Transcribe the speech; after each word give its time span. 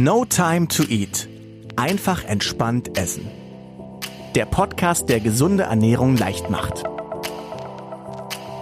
No 0.00 0.24
Time 0.24 0.68
to 0.68 0.84
Eat. 0.84 1.28
Einfach 1.74 2.22
entspannt 2.22 2.96
essen. 2.96 3.26
Der 4.36 4.46
Podcast, 4.46 5.08
der 5.08 5.18
gesunde 5.18 5.64
Ernährung 5.64 6.16
leicht 6.16 6.50
macht. 6.50 6.84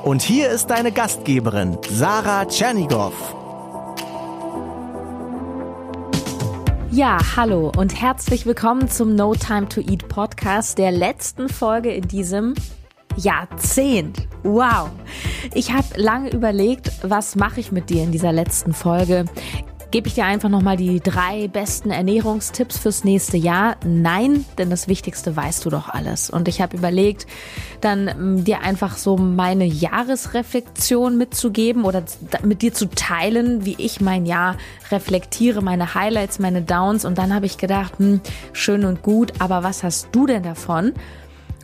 Und 0.03 0.23
hier 0.23 0.49
ist 0.49 0.69
deine 0.69 0.93
Gastgeberin, 0.93 1.77
Sarah 1.91 2.47
Tschernigow. 2.47 3.13
Ja, 6.91 7.19
hallo 7.37 7.71
und 7.77 8.01
herzlich 8.01 8.47
willkommen 8.47 8.89
zum 8.89 9.15
No 9.15 9.35
Time 9.35 9.69
to 9.69 9.83
Eat 9.83 10.09
Podcast, 10.09 10.79
der 10.79 10.91
letzten 10.91 11.51
Folge 11.51 11.93
in 11.93 12.09
diesem 12.09 12.55
Jahrzehnt. 13.19 14.27
Wow. 14.43 14.89
Ich 15.53 15.71
habe 15.71 15.87
lange 15.97 16.31
überlegt, 16.31 16.91
was 17.03 17.37
mache 17.37 17.61
ich 17.61 17.73
mit 17.73 17.91
dir 17.91 18.05
in 18.05 18.13
dieser 18.13 18.33
letzten 18.33 18.73
Folge? 18.73 19.27
Gebe 19.97 20.09
ich 20.09 20.15
dir 20.15 20.27
einfach 20.27 20.51
nochmal 20.51 20.77
die 20.77 21.01
drei 21.01 21.49
besten 21.49 21.91
Ernährungstipps 21.91 22.77
fürs 22.77 23.03
nächste 23.03 23.39
Jahr? 23.39 23.77
Nein, 23.83 24.45
denn 24.59 24.69
das 24.69 24.89
Wichtigste 24.89 25.35
weißt 25.35 25.65
du 25.65 25.71
doch 25.71 25.89
alles. 25.89 26.29
Und 26.29 26.49
ich 26.49 26.61
habe 26.61 26.77
überlegt, 26.77 27.27
dann 27.81 28.07
ähm, 28.07 28.45
dir 28.45 28.61
einfach 28.61 28.99
so 28.99 29.17
meine 29.17 29.65
Jahresreflexion 29.65 31.17
mitzugeben 31.17 31.85
oder 31.85 32.03
mit 32.43 32.61
dir 32.61 32.75
zu 32.75 32.91
teilen, 32.91 33.65
wie 33.65 33.77
ich 33.79 34.03
mein 34.03 34.27
Jahr 34.27 34.59
reflektiere, 34.91 35.63
meine 35.63 35.95
Highlights, 35.95 36.41
meine 36.41 36.61
Downs. 36.61 37.07
Und 37.07 37.17
dann 37.17 37.35
habe 37.35 37.47
ich 37.47 37.57
gedacht, 37.57 37.99
hm, 37.99 38.21
schön 38.53 38.85
und 38.85 39.01
gut, 39.01 39.33
aber 39.39 39.63
was 39.63 39.83
hast 39.83 40.09
du 40.13 40.27
denn 40.27 40.43
davon? 40.43 40.93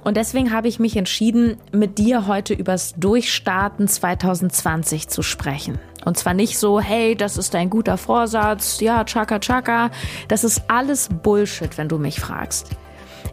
Und 0.04 0.16
deswegen 0.16 0.52
habe 0.52 0.68
ich 0.68 0.78
mich 0.78 0.96
entschieden, 0.96 1.58
mit 1.70 1.98
dir 1.98 2.26
heute 2.26 2.54
übers 2.54 2.94
Durchstarten 2.96 3.88
2020 3.88 5.08
zu 5.08 5.20
sprechen. 5.20 5.78
Und 6.04 6.18
zwar 6.18 6.34
nicht 6.34 6.58
so, 6.58 6.80
hey, 6.80 7.14
das 7.14 7.36
ist 7.36 7.54
ein 7.54 7.70
guter 7.70 7.96
Vorsatz, 7.96 8.80
ja, 8.80 9.04
chaka 9.04 9.38
chaka. 9.38 9.90
Das 10.28 10.44
ist 10.44 10.62
alles 10.68 11.08
Bullshit, 11.22 11.78
wenn 11.78 11.88
du 11.88 11.98
mich 11.98 12.20
fragst. 12.20 12.70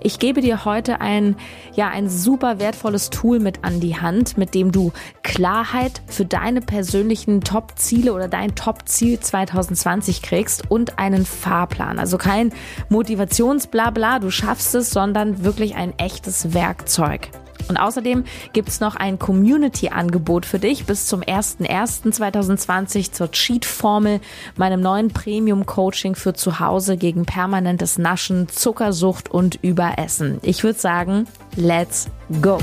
Ich 0.02 0.20
gebe 0.20 0.42
dir 0.42 0.64
heute 0.64 1.02
ein, 1.02 1.36
ja, 1.74 1.90
ein 1.90 2.10
super 2.10 2.60
wertvolles 2.60 3.10
Tool 3.10 3.40
mit 3.40 3.66
an 3.66 3.80
die 3.82 3.98
Hand, 3.98 4.38
mit 4.38 4.56
dem 4.56 4.72
du 4.72 4.94
Klarheit 5.24 6.02
für 6.08 6.26
deine 6.26 6.62
persönlichen 6.62 7.42
Top-Ziele 7.42 8.14
oder 8.14 8.30
dein 8.30 8.56
Top-Ziel 8.56 9.20
2020 9.20 10.22
kriegst 10.22 10.72
und 10.72 11.00
einen 11.00 11.26
Fahrplan. 11.26 12.00
Also 12.00 12.18
kein 12.18 12.54
Motivationsblabla, 12.88 14.20
du 14.20 14.32
schaffst 14.32 14.74
es, 14.76 14.90
sondern 14.92 15.44
wirklich 15.44 15.76
ein 15.76 15.98
echtes 15.98 16.54
Werkzeug. 16.54 17.30
Und 17.68 17.78
außerdem 17.78 18.24
gibt 18.54 18.70
es 18.70 18.80
noch 18.80 18.96
ein 18.96 19.20
Community-Angebot 19.20 20.46
für 20.46 20.60
dich 20.60 20.86
bis 20.86 21.06
zum 21.06 21.22
01.01.2020 21.22 23.12
zur 23.12 23.32
Cheat-Formel, 23.32 24.22
meinem 24.56 24.82
neuen 24.82 25.10
Premium-Coaching 25.10 26.16
für 26.16 26.34
zu 26.34 26.60
Hause 26.60 26.98
gegen 26.98 27.26
permanentes 27.26 27.98
Naschen, 27.98 28.48
Zuckersucht 28.50 29.30
und 29.30 29.60
Überessen. 29.62 30.40
Ich 30.42 30.64
würde 30.64 30.80
sagen, 30.80 31.28
let's 31.56 32.08
go! 32.42 32.58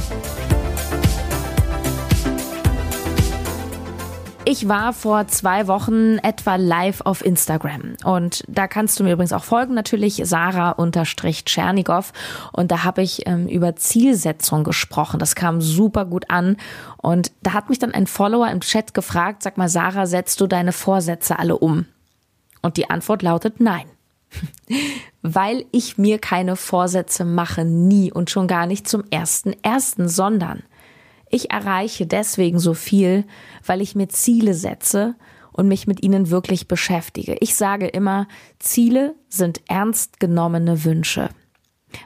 Ich 4.48 4.68
war 4.68 4.92
vor 4.92 5.26
zwei 5.26 5.66
Wochen 5.66 6.18
etwa 6.18 6.54
live 6.54 7.00
auf 7.00 7.24
Instagram 7.24 7.96
und 8.04 8.44
da 8.46 8.68
kannst 8.68 9.00
du 9.00 9.02
mir 9.02 9.14
übrigens 9.14 9.32
auch 9.32 9.42
folgen, 9.42 9.74
natürlich 9.74 10.22
Sarah-Tschernigow 10.22 12.12
und 12.52 12.70
da 12.70 12.84
habe 12.84 13.02
ich 13.02 13.26
ähm, 13.26 13.48
über 13.48 13.74
Zielsetzung 13.74 14.62
gesprochen. 14.62 15.18
Das 15.18 15.34
kam 15.34 15.60
super 15.60 16.04
gut 16.04 16.30
an 16.30 16.58
und 16.98 17.32
da 17.42 17.54
hat 17.54 17.70
mich 17.70 17.80
dann 17.80 17.92
ein 17.92 18.06
Follower 18.06 18.48
im 18.48 18.60
Chat 18.60 18.94
gefragt, 18.94 19.42
sag 19.42 19.58
mal 19.58 19.68
Sarah, 19.68 20.06
setzt 20.06 20.40
du 20.40 20.46
deine 20.46 20.70
Vorsätze 20.70 21.40
alle 21.40 21.58
um? 21.58 21.86
Und 22.62 22.76
die 22.76 22.88
Antwort 22.88 23.22
lautet 23.22 23.58
nein. 23.58 23.86
Weil 25.22 25.64
ich 25.72 25.98
mir 25.98 26.20
keine 26.20 26.54
Vorsätze 26.54 27.24
mache, 27.24 27.64
nie 27.64 28.12
und 28.12 28.30
schon 28.30 28.46
gar 28.46 28.68
nicht 28.68 28.86
zum 28.86 29.02
ersten 29.10 29.54
ersten, 29.64 30.08
sondern 30.08 30.62
ich 31.30 31.50
erreiche 31.50 32.06
deswegen 32.06 32.58
so 32.58 32.74
viel, 32.74 33.24
weil 33.64 33.80
ich 33.80 33.94
mir 33.94 34.08
Ziele 34.08 34.54
setze 34.54 35.14
und 35.52 35.68
mich 35.68 35.86
mit 35.86 36.02
ihnen 36.02 36.30
wirklich 36.30 36.68
beschäftige. 36.68 37.36
Ich 37.40 37.56
sage 37.56 37.86
immer, 37.86 38.28
Ziele 38.58 39.14
sind 39.28 39.62
ernst 39.68 40.20
genommene 40.20 40.84
Wünsche 40.84 41.30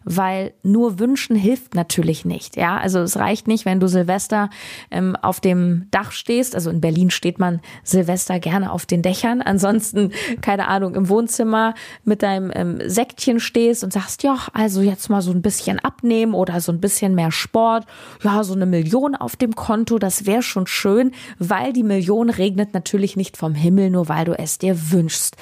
weil 0.04 0.52
nur 0.62 0.98
wünschen 0.98 1.36
hilft 1.36 1.74
natürlich 1.74 2.24
nicht. 2.24 2.56
Ja, 2.56 2.76
also 2.76 3.00
es 3.00 3.16
reicht 3.16 3.48
nicht, 3.48 3.64
wenn 3.64 3.80
du 3.80 3.88
Silvester 3.88 4.50
ähm, 4.90 5.16
auf 5.16 5.40
dem 5.40 5.86
Dach 5.90 6.12
stehst. 6.12 6.54
Also 6.54 6.70
in 6.70 6.80
Berlin 6.80 7.10
steht 7.10 7.38
man 7.38 7.60
Silvester 7.84 8.38
gerne 8.40 8.72
auf 8.72 8.86
den 8.86 9.02
Dächern. 9.02 9.42
Ansonsten 9.50 10.12
keine 10.40 10.68
Ahnung 10.68 10.94
im 10.94 11.08
Wohnzimmer 11.08 11.74
mit 12.04 12.22
deinem 12.22 12.50
ähm, 12.54 12.78
Säckchen 12.84 13.40
stehst 13.40 13.84
und 13.84 13.92
sagst, 13.92 14.22
ja, 14.22 14.38
also 14.52 14.80
jetzt 14.80 15.08
mal 15.08 15.22
so 15.22 15.32
ein 15.32 15.42
bisschen 15.42 15.78
abnehmen 15.78 16.34
oder 16.34 16.60
so 16.60 16.72
ein 16.72 16.80
bisschen 16.80 17.14
mehr 17.14 17.32
Sport. 17.32 17.86
Ja, 18.22 18.44
so 18.44 18.54
eine 18.54 18.66
Million 18.66 19.14
auf 19.14 19.36
dem 19.36 19.54
Konto, 19.54 19.98
das 19.98 20.26
wäre 20.26 20.42
schon 20.42 20.66
schön, 20.66 21.12
weil 21.38 21.72
die 21.72 21.82
Million 21.82 22.30
regnet 22.30 22.74
natürlich 22.74 23.16
nicht 23.16 23.36
vom 23.36 23.54
Himmel, 23.54 23.90
nur 23.90 24.08
weil 24.08 24.24
du 24.24 24.38
es 24.38 24.58
dir 24.58 24.90
wünschst. 24.92 25.36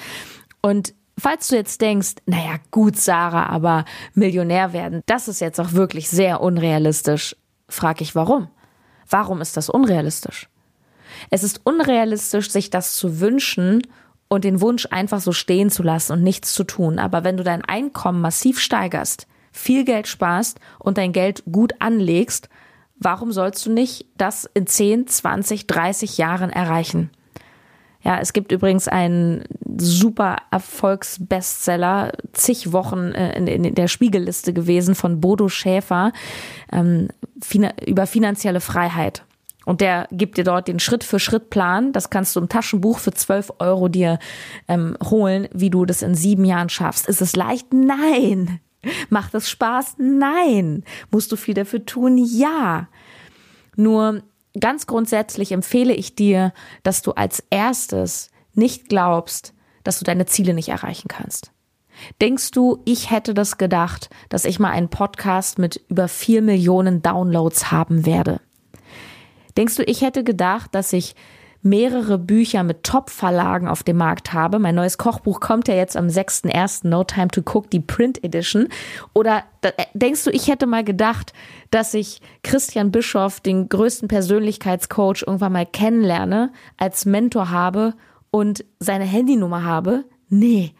Und 0.61 0.93
Falls 1.19 1.47
du 1.47 1.55
jetzt 1.55 1.81
denkst, 1.81 2.15
naja, 2.25 2.55
gut, 2.71 2.97
Sarah, 2.97 3.47
aber 3.47 3.85
Millionär 4.13 4.73
werden, 4.73 5.01
das 5.05 5.27
ist 5.27 5.41
jetzt 5.41 5.59
auch 5.59 5.73
wirklich 5.73 6.09
sehr 6.09 6.41
unrealistisch, 6.41 7.35
frage 7.67 8.03
ich 8.03 8.15
warum. 8.15 8.47
Warum 9.09 9.41
ist 9.41 9.57
das 9.57 9.69
unrealistisch? 9.69 10.49
Es 11.29 11.43
ist 11.43 11.61
unrealistisch, 11.65 12.49
sich 12.49 12.69
das 12.69 12.95
zu 12.95 13.19
wünschen 13.19 13.81
und 14.27 14.43
den 14.43 14.61
Wunsch 14.61 14.87
einfach 14.91 15.19
so 15.19 15.31
stehen 15.31 15.69
zu 15.69 15.83
lassen 15.83 16.13
und 16.13 16.23
nichts 16.23 16.53
zu 16.53 16.63
tun. 16.63 16.99
Aber 16.99 17.23
wenn 17.23 17.37
du 17.37 17.43
dein 17.43 17.65
Einkommen 17.65 18.21
massiv 18.21 18.59
steigerst, 18.59 19.27
viel 19.51 19.83
Geld 19.83 20.07
sparst 20.07 20.59
und 20.77 20.97
dein 20.97 21.11
Geld 21.11 21.43
gut 21.51 21.73
anlegst, 21.79 22.49
warum 22.97 23.31
sollst 23.31 23.65
du 23.65 23.71
nicht 23.71 24.05
das 24.17 24.49
in 24.53 24.67
10, 24.67 25.07
20, 25.07 25.67
30 25.67 26.17
Jahren 26.17 26.51
erreichen? 26.51 27.09
Ja, 28.01 28.19
es 28.19 28.31
gibt 28.31 28.51
übrigens 28.51 28.87
einen 28.87 29.43
super 29.77 30.37
Erfolgsbestseller, 30.51 32.13
zig 32.31 32.71
Wochen 32.71 33.11
äh, 33.11 33.37
in, 33.37 33.47
in, 33.47 33.75
der 33.75 33.87
Spiegelliste 33.87 34.53
gewesen 34.53 34.95
von 34.95 35.19
Bodo 35.19 35.49
Schäfer 35.49 36.13
ähm, 36.71 37.09
über 37.85 38.07
finanzielle 38.07 38.61
Freiheit. 38.61 39.23
Und 39.65 39.81
der 39.81 40.07
gibt 40.11 40.37
dir 40.37 40.43
dort 40.43 40.67
den 40.67 40.79
Schritt-für-Schritt-Plan. 40.79 41.91
Das 41.91 42.09
kannst 42.09 42.35
du 42.35 42.39
im 42.39 42.49
Taschenbuch 42.49 42.99
für 42.99 43.11
12 43.11 43.53
Euro 43.59 43.87
dir 43.89 44.17
ähm, 44.67 44.97
holen, 45.03 45.47
wie 45.53 45.69
du 45.69 45.85
das 45.85 46.01
in 46.01 46.15
sieben 46.15 46.45
Jahren 46.45 46.69
schaffst. 46.69 47.07
Ist 47.07 47.21
es 47.21 47.35
leicht? 47.35 47.73
Nein. 47.73 48.61
Macht 49.09 49.35
es 49.35 49.49
Spaß? 49.49 49.97
Nein. 49.99 50.83
Musst 51.11 51.31
du 51.31 51.35
viel 51.35 51.53
dafür 51.53 51.85
tun? 51.85 52.17
Ja. 52.17 52.87
Nur 53.75 54.23
ganz 54.57 54.87
grundsätzlich 54.87 55.51
empfehle 55.51 55.93
ich 55.93 56.15
dir, 56.15 56.53
dass 56.83 57.01
du 57.01 57.11
als 57.11 57.43
erstes 57.49 58.31
nicht 58.53 58.89
glaubst, 58.89 59.53
dass 59.83 59.99
du 59.99 60.05
deine 60.05 60.25
Ziele 60.25 60.53
nicht 60.53 60.69
erreichen 60.69 61.07
kannst. 61.07 61.51
Denkst 62.21 62.51
du, 62.51 62.81
ich 62.85 63.11
hätte 63.11 63.33
das 63.33 63.57
gedacht, 63.57 64.09
dass 64.29 64.45
ich 64.45 64.59
mal 64.59 64.71
einen 64.71 64.89
Podcast 64.89 65.59
mit 65.59 65.83
über 65.89 66.07
vier 66.07 66.41
Millionen 66.41 67.01
Downloads 67.01 67.71
haben 67.71 68.05
werde? 68.05 68.39
Denkst 69.57 69.75
du, 69.75 69.83
ich 69.83 70.01
hätte 70.01 70.23
gedacht, 70.23 70.73
dass 70.73 70.93
ich 70.93 71.15
mehrere 71.61 72.17
Bücher 72.17 72.63
mit 72.63 72.83
Top-Verlagen 72.83 73.67
auf 73.67 73.83
dem 73.83 73.97
Markt 73.97 74.33
habe. 74.33 74.59
Mein 74.59 74.75
neues 74.75 74.97
Kochbuch 74.97 75.39
kommt 75.39 75.67
ja 75.67 75.75
jetzt 75.75 75.97
am 75.97 76.07
6.1. 76.07 76.87
No 76.87 77.03
Time 77.03 77.27
to 77.27 77.41
Cook, 77.41 77.69
die 77.69 77.81
Print 77.81 78.23
Edition. 78.23 78.69
Oder 79.13 79.43
äh, 79.61 79.71
denkst 79.93 80.23
du, 80.23 80.31
ich 80.31 80.47
hätte 80.47 80.67
mal 80.67 80.83
gedacht, 80.83 81.33
dass 81.71 81.93
ich 81.93 82.21
Christian 82.43 82.91
Bischoff, 82.91 83.41
den 83.41 83.67
größten 83.67 84.07
Persönlichkeitscoach, 84.07 85.23
irgendwann 85.27 85.53
mal 85.53 85.65
kennenlerne, 85.65 86.51
als 86.77 87.05
Mentor 87.05 87.49
habe 87.49 87.93
und 88.31 88.63
seine 88.79 89.05
Handynummer 89.05 89.63
habe? 89.63 90.05
Nee. 90.29 90.73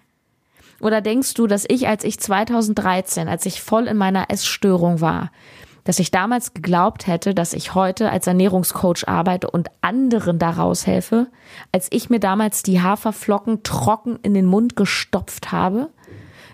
Oder 0.79 1.01
denkst 1.01 1.33
du, 1.33 1.47
dass 1.47 1.65
ich, 1.67 1.87
als 1.87 2.03
ich 2.03 2.19
2013, 2.19 3.27
als 3.27 3.45
ich 3.45 3.61
voll 3.61 3.87
in 3.87 3.97
meiner 3.97 4.29
Essstörung 4.29 5.01
war, 5.01 5.31
dass 5.83 5.99
ich 5.99 6.11
damals 6.11 6.53
geglaubt 6.53 7.07
hätte, 7.07 7.33
dass 7.33 7.53
ich 7.53 7.73
heute 7.75 8.09
als 8.09 8.27
Ernährungscoach 8.27 9.07
arbeite 9.07 9.49
und 9.49 9.69
anderen 9.81 10.39
daraus 10.39 10.85
helfe, 10.85 11.27
als 11.71 11.87
ich 11.91 12.09
mir 12.09 12.19
damals 12.19 12.63
die 12.63 12.81
Haferflocken 12.81 13.63
trocken 13.63 14.19
in 14.23 14.33
den 14.33 14.45
Mund 14.45 14.75
gestopft 14.75 15.51
habe? 15.51 15.89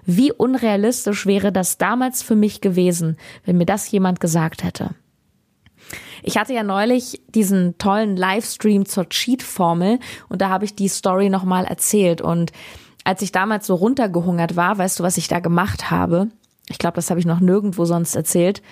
Wie 0.05 0.31
unrealistisch 0.31 1.25
wäre 1.25 1.51
das 1.51 1.77
damals 1.77 2.21
für 2.21 2.35
mich 2.35 2.61
gewesen, 2.61 3.17
wenn 3.43 3.57
mir 3.57 3.65
das 3.65 3.89
jemand 3.89 4.19
gesagt 4.19 4.63
hätte? 4.63 4.91
Ich 6.23 6.37
hatte 6.37 6.53
ja 6.53 6.63
neulich 6.63 7.21
diesen 7.27 7.77
tollen 7.77 8.17
Livestream 8.17 8.85
zur 8.85 9.09
Cheat-Formel 9.09 9.99
und 10.29 10.41
da 10.41 10.49
habe 10.49 10.65
ich 10.65 10.75
die 10.75 10.87
Story 10.87 11.29
nochmal 11.29 11.65
erzählt 11.65 12.21
und 12.21 12.51
als 13.03 13.21
ich 13.21 13.31
damals 13.31 13.67
so 13.67 13.75
runtergehungert 13.75 14.55
war, 14.55 14.77
weißt 14.77 14.99
du, 14.99 15.03
was 15.03 15.17
ich 15.17 15.27
da 15.27 15.39
gemacht 15.39 15.91
habe? 15.91 16.29
Ich 16.67 16.79
glaube, 16.79 16.95
das 16.95 17.11
habe 17.11 17.19
ich 17.19 17.27
noch 17.27 17.39
nirgendwo 17.39 17.85
sonst 17.85 18.15
erzählt. 18.15 18.63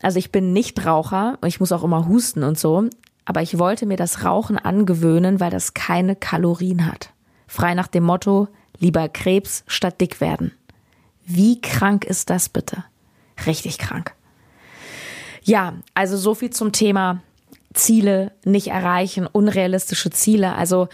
Also 0.00 0.18
ich 0.18 0.30
bin 0.30 0.52
nicht 0.52 0.84
Raucher 0.86 1.38
und 1.40 1.48
ich 1.48 1.60
muss 1.60 1.72
auch 1.72 1.84
immer 1.84 2.06
husten 2.06 2.42
und 2.42 2.58
so, 2.58 2.88
aber 3.24 3.42
ich 3.42 3.58
wollte 3.58 3.86
mir 3.86 3.96
das 3.96 4.24
Rauchen 4.24 4.58
angewöhnen, 4.58 5.40
weil 5.40 5.50
das 5.50 5.74
keine 5.74 6.16
Kalorien 6.16 6.86
hat. 6.86 7.10
Frei 7.46 7.74
nach 7.74 7.88
dem 7.88 8.04
Motto, 8.04 8.48
Lieber 8.78 9.08
Krebs 9.08 9.64
statt 9.66 10.00
dick 10.00 10.20
werden. 10.20 10.52
Wie 11.24 11.60
krank 11.60 12.04
ist 12.04 12.30
das 12.30 12.48
bitte? 12.48 12.84
Richtig 13.44 13.78
krank. 13.78 14.14
Ja, 15.42 15.74
also 15.94 16.16
so 16.16 16.34
viel 16.34 16.50
zum 16.50 16.72
Thema 16.72 17.20
Ziele 17.74 18.32
nicht 18.44 18.68
erreichen, 18.68 19.26
unrealistische 19.26 20.10
Ziele. 20.10 20.54
Also 20.54 20.88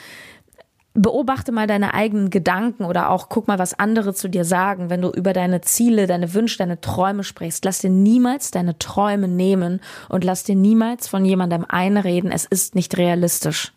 beobachte 0.95 1.51
mal 1.51 1.67
deine 1.67 1.93
eigenen 1.93 2.31
Gedanken 2.31 2.85
oder 2.85 3.11
auch 3.11 3.29
guck 3.29 3.49
mal, 3.49 3.59
was 3.59 3.79
andere 3.79 4.15
zu 4.15 4.29
dir 4.29 4.45
sagen. 4.45 4.91
Wenn 4.91 5.03
du 5.03 5.11
über 5.11 5.33
deine 5.33 5.61
Ziele, 5.61 6.07
deine 6.07 6.33
Wünsche, 6.35 6.59
deine 6.59 6.81
Träume 6.81 7.25
sprichst, 7.25 7.65
lass 7.65 7.81
dir 7.81 7.91
niemals 7.91 8.53
deine 8.53 8.79
Träume 8.79 9.27
nehmen 9.27 9.81
und 10.09 10.23
lass 10.23 10.45
dir 10.45 10.55
niemals 10.55 11.09
von 11.09 11.25
jemandem 11.25 11.67
einreden, 11.69 12.31
es 12.31 12.45
ist 12.45 12.77
nicht 12.77 12.97
realistisch. 12.97 13.73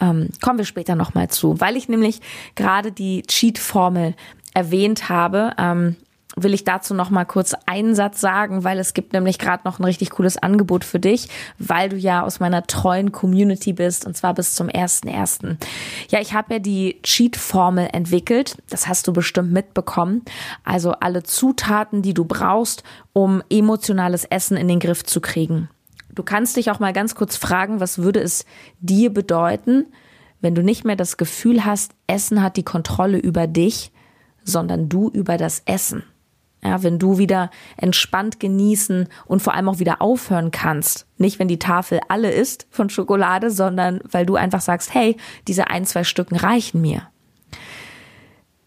Ähm, 0.00 0.28
kommen 0.40 0.58
wir 0.58 0.64
später 0.64 0.94
nochmal 0.94 1.28
zu, 1.28 1.60
weil 1.60 1.76
ich 1.76 1.88
nämlich 1.88 2.20
gerade 2.54 2.92
die 2.92 3.22
Cheat-Formel 3.22 4.14
erwähnt 4.54 5.08
habe. 5.08 5.54
Ähm, 5.58 5.96
will 6.36 6.54
ich 6.54 6.64
dazu 6.64 6.94
noch 6.94 7.10
mal 7.10 7.24
kurz 7.24 7.54
einen 7.66 7.94
Satz 7.94 8.20
sagen, 8.20 8.64
weil 8.64 8.78
es 8.78 8.94
gibt 8.94 9.12
nämlich 9.12 9.38
gerade 9.38 9.62
noch 9.64 9.78
ein 9.78 9.84
richtig 9.84 10.10
cooles 10.10 10.36
Angebot 10.36 10.84
für 10.84 10.98
dich, 10.98 11.28
weil 11.58 11.90
du 11.90 11.96
ja 11.96 12.22
aus 12.22 12.40
meiner 12.40 12.66
treuen 12.66 13.12
Community 13.12 13.72
bist 13.72 14.06
und 14.06 14.16
zwar 14.16 14.34
bis 14.34 14.54
zum 14.54 14.68
ersten 14.68 15.08
ersten. 15.08 15.58
Ja, 16.08 16.20
ich 16.20 16.32
habe 16.34 16.54
ja 16.54 16.58
die 16.58 17.00
Cheat 17.02 17.36
Formel 17.36 17.88
entwickelt, 17.92 18.56
das 18.70 18.88
hast 18.88 19.06
du 19.06 19.12
bestimmt 19.12 19.52
mitbekommen. 19.52 20.22
Also 20.64 20.92
alle 20.92 21.22
Zutaten, 21.22 22.02
die 22.02 22.14
du 22.14 22.24
brauchst, 22.24 22.82
um 23.12 23.42
emotionales 23.50 24.24
Essen 24.24 24.56
in 24.56 24.68
den 24.68 24.80
Griff 24.80 25.04
zu 25.04 25.20
kriegen. 25.20 25.68
Du 26.14 26.22
kannst 26.22 26.56
dich 26.56 26.70
auch 26.70 26.78
mal 26.78 26.92
ganz 26.92 27.14
kurz 27.14 27.36
fragen, 27.36 27.80
was 27.80 27.98
würde 27.98 28.20
es 28.20 28.44
dir 28.80 29.12
bedeuten, 29.12 29.86
wenn 30.40 30.54
du 30.54 30.62
nicht 30.62 30.84
mehr 30.84 30.96
das 30.96 31.16
Gefühl 31.16 31.64
hast, 31.64 31.92
Essen 32.06 32.42
hat 32.42 32.56
die 32.56 32.64
Kontrolle 32.64 33.18
über 33.18 33.46
dich, 33.46 33.92
sondern 34.44 34.88
du 34.88 35.08
über 35.08 35.36
das 35.36 35.62
Essen. 35.66 36.02
Ja, 36.64 36.82
wenn 36.84 36.98
du 37.00 37.18
wieder 37.18 37.50
entspannt 37.76 38.38
genießen 38.38 39.08
und 39.26 39.42
vor 39.42 39.54
allem 39.54 39.68
auch 39.68 39.80
wieder 39.80 40.00
aufhören 40.00 40.52
kannst. 40.52 41.06
Nicht, 41.18 41.38
wenn 41.40 41.48
die 41.48 41.58
Tafel 41.58 42.00
alle 42.08 42.30
ist 42.30 42.66
von 42.70 42.88
Schokolade, 42.88 43.50
sondern 43.50 44.00
weil 44.08 44.26
du 44.26 44.36
einfach 44.36 44.60
sagst, 44.60 44.94
hey, 44.94 45.16
diese 45.48 45.68
ein, 45.68 45.84
zwei 45.84 46.04
Stücken 46.04 46.36
reichen 46.36 46.80
mir. 46.80 47.08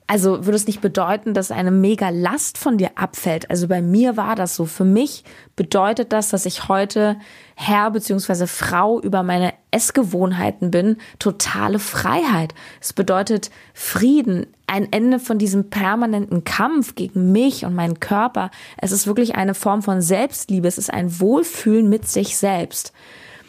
Also 0.08 0.46
würde 0.46 0.56
es 0.56 0.68
nicht 0.68 0.82
bedeuten, 0.82 1.34
dass 1.34 1.50
eine 1.50 1.72
mega 1.72 2.10
Last 2.10 2.60
von 2.60 2.78
dir 2.78 2.92
abfällt. 2.96 3.50
Also 3.50 3.68
bei 3.68 3.82
mir 3.82 4.18
war 4.18 4.36
das 4.36 4.56
so. 4.56 4.66
Für 4.66 4.86
mich 4.86 5.24
bedeutet 5.56 6.14
das, 6.14 6.30
dass 6.30 6.46
ich 6.46 6.68
heute 6.68 7.18
Herr 7.56 7.90
bzw. 7.90 8.46
Frau 8.46 9.02
über 9.02 9.24
meine 9.24 9.54
Essgewohnheiten 9.72 10.70
bin. 10.70 10.98
Totale 11.18 11.80
Freiheit. 11.80 12.54
Es 12.80 12.94
bedeutet 12.94 13.50
Frieden, 13.74 14.46
ein 14.68 14.92
Ende 14.92 15.20
von 15.20 15.40
diesem 15.40 15.72
permanenten 15.72 16.44
Kampf 16.44 16.94
gegen 16.94 17.32
mich 17.32 17.66
und 17.66 17.74
meinen 17.74 18.00
Körper. 18.00 18.52
Es 18.78 18.92
ist 18.92 19.08
wirklich 19.08 19.34
eine 19.34 19.56
Form 19.56 19.82
von 19.82 20.02
Selbstliebe. 20.02 20.68
Es 20.68 20.78
ist 20.78 20.94
ein 20.94 21.20
Wohlfühlen 21.20 21.90
mit 21.90 22.08
sich 22.08 22.38
selbst. 22.38 22.94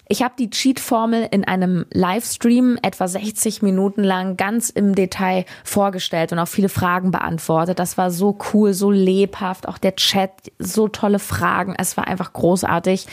Ich 0.09 0.23
habe 0.23 0.35
die 0.39 0.51
Cheat-Formel 0.51 1.29
in 1.33 1.45
einem 1.45 1.85
Livestream 1.93 2.79
etwa 2.83 3.09
60 3.09 3.63
Minuten 3.63 4.05
lang 4.05 4.37
ganz 4.37 4.71
im 4.71 4.95
Detail 4.95 5.45
vorgestellt 5.65 6.33
und 6.33 6.39
auch 6.39 6.49
viele 6.49 6.69
Fragen 6.69 7.11
beantwortet. 7.11 7.79
Das 7.81 7.99
war 7.99 8.13
so 8.13 8.39
cool, 8.53 8.73
so 8.73 8.91
lebhaft, 8.91 9.67
auch 9.67 9.79
der 9.79 9.97
Chat, 9.97 10.31
so 10.61 10.87
tolle 10.87 11.19
Fragen. 11.19 11.75
Es 11.77 11.97
war 11.97 12.07
einfach 12.07 12.33
großartig. 12.33 13.07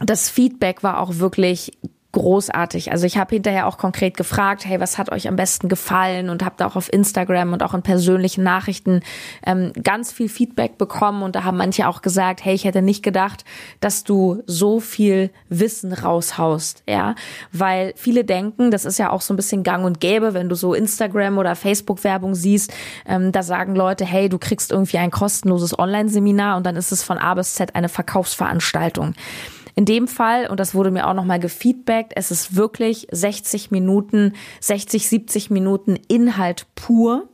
Das 0.00 0.28
Feedback 0.28 0.82
war 0.82 1.00
auch 1.00 1.18
wirklich 1.18 1.78
großartig. 2.16 2.92
Also 2.92 3.04
ich 3.04 3.18
habe 3.18 3.34
hinterher 3.34 3.66
auch 3.66 3.76
konkret 3.76 4.16
gefragt, 4.16 4.64
hey, 4.64 4.80
was 4.80 4.96
hat 4.96 5.12
euch 5.12 5.28
am 5.28 5.36
besten 5.36 5.68
gefallen 5.68 6.30
und 6.30 6.42
habe 6.42 6.54
da 6.56 6.66
auch 6.66 6.74
auf 6.74 6.90
Instagram 6.90 7.52
und 7.52 7.62
auch 7.62 7.74
in 7.74 7.82
persönlichen 7.82 8.42
Nachrichten 8.42 9.00
ähm, 9.44 9.72
ganz 9.82 10.12
viel 10.12 10.30
Feedback 10.30 10.78
bekommen 10.78 11.22
und 11.22 11.36
da 11.36 11.44
haben 11.44 11.58
manche 11.58 11.86
auch 11.86 12.00
gesagt, 12.00 12.42
hey, 12.42 12.54
ich 12.54 12.64
hätte 12.64 12.80
nicht 12.80 13.02
gedacht, 13.02 13.44
dass 13.80 14.02
du 14.02 14.42
so 14.46 14.80
viel 14.80 15.30
Wissen 15.50 15.92
raushaust, 15.92 16.84
ja, 16.88 17.16
weil 17.52 17.92
viele 17.96 18.24
denken, 18.24 18.70
das 18.70 18.86
ist 18.86 18.98
ja 18.98 19.10
auch 19.10 19.20
so 19.20 19.34
ein 19.34 19.36
bisschen 19.36 19.62
Gang 19.62 19.84
und 19.84 20.00
Gäbe, 20.00 20.32
wenn 20.32 20.48
du 20.48 20.54
so 20.54 20.72
Instagram 20.72 21.36
oder 21.36 21.54
Facebook 21.54 22.02
Werbung 22.02 22.34
siehst, 22.34 22.72
ähm, 23.06 23.30
da 23.30 23.42
sagen 23.42 23.74
Leute, 23.76 24.06
hey, 24.06 24.30
du 24.30 24.38
kriegst 24.38 24.72
irgendwie 24.72 24.96
ein 24.96 25.10
kostenloses 25.10 25.78
Online-Seminar 25.78 26.56
und 26.56 26.64
dann 26.64 26.76
ist 26.76 26.92
es 26.92 27.02
von 27.02 27.18
A 27.18 27.34
bis 27.34 27.56
Z 27.56 27.74
eine 27.74 27.90
Verkaufsveranstaltung. 27.90 29.14
In 29.76 29.84
dem 29.84 30.08
Fall, 30.08 30.48
und 30.48 30.58
das 30.58 30.74
wurde 30.74 30.90
mir 30.90 31.06
auch 31.06 31.12
nochmal 31.12 31.38
gefeedbackt, 31.38 32.14
es 32.16 32.30
ist 32.30 32.56
wirklich 32.56 33.06
60 33.12 33.70
Minuten, 33.70 34.32
60, 34.60 35.06
70 35.06 35.50
Minuten 35.50 35.98
Inhalt 36.08 36.66
pur. 36.74 37.28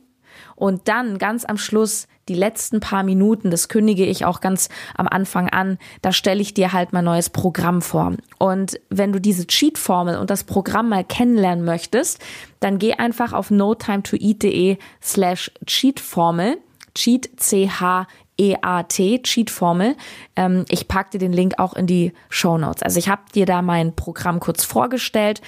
Und 0.55 0.87
dann 0.89 1.17
ganz 1.17 1.45
am 1.45 1.57
Schluss 1.57 2.07
die 2.27 2.35
letzten 2.35 2.79
paar 2.79 3.03
Minuten, 3.03 3.49
das 3.49 3.69
kündige 3.69 4.05
ich 4.05 4.25
auch 4.25 4.41
ganz 4.41 4.69
am 4.95 5.07
Anfang 5.07 5.49
an, 5.49 5.77
da 6.01 6.11
stelle 6.11 6.41
ich 6.41 6.53
dir 6.53 6.73
halt 6.73 6.93
mein 6.93 7.05
neues 7.05 7.29
Programm 7.29 7.81
vor. 7.81 8.13
Und 8.39 8.79
wenn 8.89 9.13
du 9.13 9.19
diese 9.19 9.47
Cheat-Formel 9.47 10.17
und 10.17 10.29
das 10.29 10.43
Programm 10.43 10.89
mal 10.89 11.03
kennenlernen 11.03 11.63
möchtest, 11.63 12.19
dann 12.59 12.77
geh 12.77 12.93
einfach 12.93 13.33
auf 13.33 13.51
notimetoeat.de 13.51 14.77
slash 15.01 15.51
Cheat-Formel. 15.65 16.57
Cheat, 16.95 17.29
C-H 17.37 18.07
EAT, 18.37 19.23
Cheat-Formel. 19.23 19.95
Ähm, 20.35 20.65
ich 20.69 20.87
packte 20.87 21.17
den 21.17 21.33
Link 21.33 21.55
auch 21.57 21.73
in 21.73 21.87
die 21.87 22.13
Show 22.29 22.57
Notes. 22.57 22.83
Also 22.83 22.99
ich 22.99 23.09
habe 23.09 23.23
dir 23.33 23.45
da 23.45 23.61
mein 23.61 23.95
Programm 23.95 24.39
kurz 24.39 24.63
vorgestellt. 24.63 25.41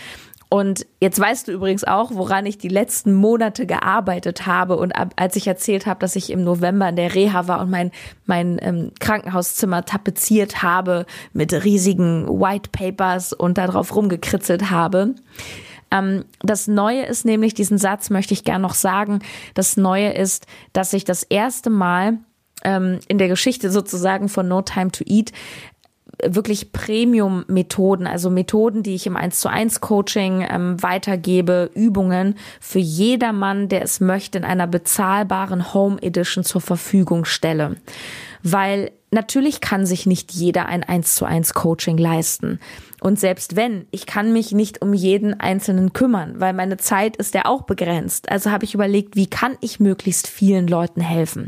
Und 0.47 0.85
jetzt 1.01 1.19
weißt 1.19 1.47
du 1.47 1.51
übrigens 1.51 1.83
auch, 1.83 2.11
woran 2.13 2.45
ich 2.45 2.57
die 2.57 2.69
letzten 2.69 3.13
Monate 3.13 3.65
gearbeitet 3.65 4.45
habe. 4.45 4.77
Und 4.77 4.95
ab, 4.95 5.13
als 5.15 5.35
ich 5.35 5.47
erzählt 5.47 5.85
habe, 5.85 5.99
dass 5.99 6.15
ich 6.15 6.29
im 6.29 6.43
November 6.43 6.87
in 6.87 6.95
der 6.95 7.15
Reha 7.15 7.47
war 7.47 7.59
und 7.61 7.69
mein, 7.69 7.91
mein 8.25 8.59
ähm, 8.61 8.91
Krankenhauszimmer 8.99 9.85
tapeziert 9.85 10.61
habe 10.61 11.05
mit 11.33 11.51
riesigen 11.51 12.27
White 12.27 12.69
Papers 12.71 13.33
und 13.33 13.57
darauf 13.57 13.95
rumgekritzelt 13.95 14.69
habe. 14.69 15.15
Ähm, 15.91 16.25
das 16.41 16.67
Neue 16.67 17.03
ist 17.05 17.25
nämlich, 17.25 17.53
diesen 17.53 17.77
Satz 17.77 18.09
möchte 18.09 18.33
ich 18.33 18.43
gern 18.43 18.61
noch 18.61 18.75
sagen, 18.75 19.19
das 19.55 19.77
Neue 19.77 20.13
ist, 20.13 20.45
dass 20.73 20.93
ich 20.93 21.05
das 21.05 21.23
erste 21.23 21.69
Mal 21.69 22.19
ähm, 22.63 22.99
in 23.07 23.17
der 23.17 23.27
Geschichte 23.27 23.71
sozusagen 23.71 24.29
von 24.29 24.47
No 24.47 24.61
Time 24.61 24.91
to 24.91 25.03
Eat 25.07 25.31
wirklich 26.23 26.71
Premium-Methoden, 26.71 28.07
also 28.07 28.29
Methoden, 28.29 28.83
die 28.83 28.95
ich 28.95 29.07
im 29.07 29.17
1 29.17 29.39
zu 29.39 29.49
1 29.49 29.81
Coaching 29.81 30.45
ähm, 30.49 30.81
weitergebe, 30.81 31.69
Übungen 31.73 32.35
für 32.59 32.79
jedermann, 32.79 33.69
der 33.69 33.81
es 33.81 33.99
möchte, 33.99 34.37
in 34.37 34.43
einer 34.43 34.67
bezahlbaren 34.67 35.73
Home 35.73 36.01
Edition 36.01 36.43
zur 36.43 36.61
Verfügung 36.61 37.25
stelle. 37.25 37.75
Weil 38.43 38.91
natürlich 39.11 39.61
kann 39.61 39.85
sich 39.85 40.05
nicht 40.05 40.31
jeder 40.31 40.67
ein 40.67 40.83
1 40.83 41.15
zu 41.15 41.25
1 41.25 41.53
Coaching 41.53 41.97
leisten. 41.97 42.59
Und 43.01 43.19
selbst 43.19 43.55
wenn, 43.55 43.85
ich 43.91 44.05
kann 44.05 44.33
mich 44.33 44.51
nicht 44.51 44.81
um 44.81 44.93
jeden 44.93 45.39
Einzelnen 45.39 45.93
kümmern, 45.93 46.39
weil 46.39 46.53
meine 46.53 46.77
Zeit 46.77 47.17
ist 47.17 47.33
ja 47.33 47.45
auch 47.45 47.63
begrenzt. 47.63 48.29
Also 48.29 48.51
habe 48.51 48.65
ich 48.65 48.73
überlegt, 48.73 49.15
wie 49.15 49.27
kann 49.27 49.57
ich 49.61 49.79
möglichst 49.79 50.27
vielen 50.27 50.67
Leuten 50.67 51.01
helfen? 51.01 51.47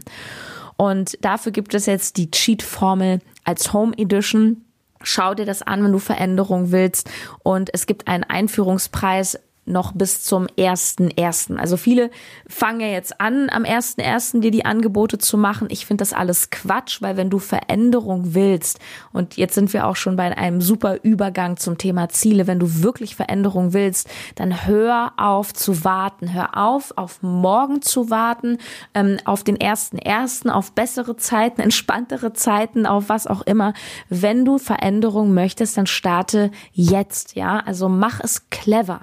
Und 0.77 1.17
dafür 1.21 1.51
gibt 1.51 1.73
es 1.73 1.87
jetzt 1.87 2.17
die 2.17 2.31
Cheat-Formel 2.31 3.19
als 3.43 3.73
Home 3.73 3.93
Edition. 3.97 4.63
Schau 5.01 5.33
dir 5.33 5.45
das 5.45 5.61
an, 5.61 5.83
wenn 5.83 5.91
du 5.91 5.99
Veränderungen 5.99 6.71
willst. 6.71 7.09
Und 7.43 7.73
es 7.73 7.85
gibt 7.85 8.07
einen 8.07 8.23
Einführungspreis 8.23 9.39
noch 9.67 9.91
bis 9.91 10.23
zum 10.23 10.47
ersten 10.57 11.09
ersten. 11.09 11.57
Also 11.59 11.77
viele 11.77 12.09
fangen 12.47 12.81
ja 12.81 12.87
jetzt 12.87 13.19
an, 13.19 13.49
am 13.49 13.65
ersten 13.65 14.01
ersten 14.01 14.41
dir 14.41 14.51
die 14.51 14.65
Angebote 14.65 15.17
zu 15.17 15.37
machen. 15.37 15.67
Ich 15.69 15.85
finde 15.85 16.01
das 16.01 16.13
alles 16.13 16.49
Quatsch, 16.49 17.01
weil 17.01 17.17
wenn 17.17 17.29
du 17.29 17.39
Veränderung 17.39 18.33
willst, 18.33 18.79
und 19.11 19.37
jetzt 19.37 19.55
sind 19.55 19.73
wir 19.73 19.87
auch 19.87 19.95
schon 19.95 20.15
bei 20.15 20.35
einem 20.37 20.61
super 20.61 21.03
Übergang 21.03 21.57
zum 21.57 21.77
Thema 21.77 22.09
Ziele, 22.09 22.47
wenn 22.47 22.59
du 22.59 22.81
wirklich 22.83 23.15
Veränderung 23.15 23.73
willst, 23.73 24.09
dann 24.35 24.65
hör 24.65 25.13
auf 25.17 25.53
zu 25.53 25.83
warten. 25.83 26.33
Hör 26.33 26.57
auf, 26.57 26.93
auf 26.95 27.21
morgen 27.21 27.81
zu 27.81 28.09
warten, 28.09 28.57
ähm, 28.93 29.17
auf 29.25 29.43
den 29.43 29.59
ersten 29.59 29.97
ersten, 29.97 30.49
auf 30.49 30.71
bessere 30.71 31.17
Zeiten, 31.17 31.61
entspanntere 31.61 32.33
Zeiten, 32.33 32.85
auf 32.85 33.09
was 33.09 33.27
auch 33.27 33.41
immer. 33.41 33.73
Wenn 34.09 34.45
du 34.45 34.57
Veränderung 34.57 35.33
möchtest, 35.33 35.77
dann 35.77 35.87
starte 35.87 36.51
jetzt, 36.71 37.35
ja. 37.35 37.59
Also 37.59 37.89
mach 37.89 38.19
es 38.19 38.49
clever. 38.49 39.01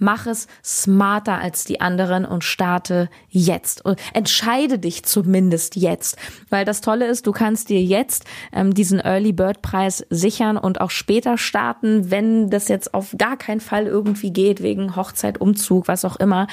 Mach 0.00 0.26
es 0.26 0.48
smarter 0.64 1.38
als 1.38 1.64
die 1.64 1.80
anderen 1.80 2.24
und 2.24 2.42
starte 2.42 3.10
jetzt. 3.28 3.84
Und 3.84 4.00
entscheide 4.14 4.78
dich 4.78 5.04
zumindest 5.04 5.76
jetzt. 5.76 6.16
Weil 6.48 6.64
das 6.64 6.80
Tolle 6.80 7.06
ist, 7.06 7.26
du 7.26 7.32
kannst 7.32 7.68
dir 7.68 7.82
jetzt 7.82 8.24
ähm, 8.52 8.72
diesen 8.72 8.98
Early 8.98 9.32
Bird 9.32 9.60
Preis 9.60 10.04
sichern 10.08 10.56
und 10.56 10.80
auch 10.80 10.90
später 10.90 11.36
starten, 11.36 12.10
wenn 12.10 12.48
das 12.48 12.68
jetzt 12.68 12.94
auf 12.94 13.14
gar 13.18 13.36
keinen 13.36 13.60
Fall 13.60 13.86
irgendwie 13.86 14.32
geht, 14.32 14.62
wegen 14.62 14.96
Hochzeit, 14.96 15.38
Umzug, 15.40 15.86
was 15.86 16.06
auch 16.06 16.16
immer. 16.16 16.46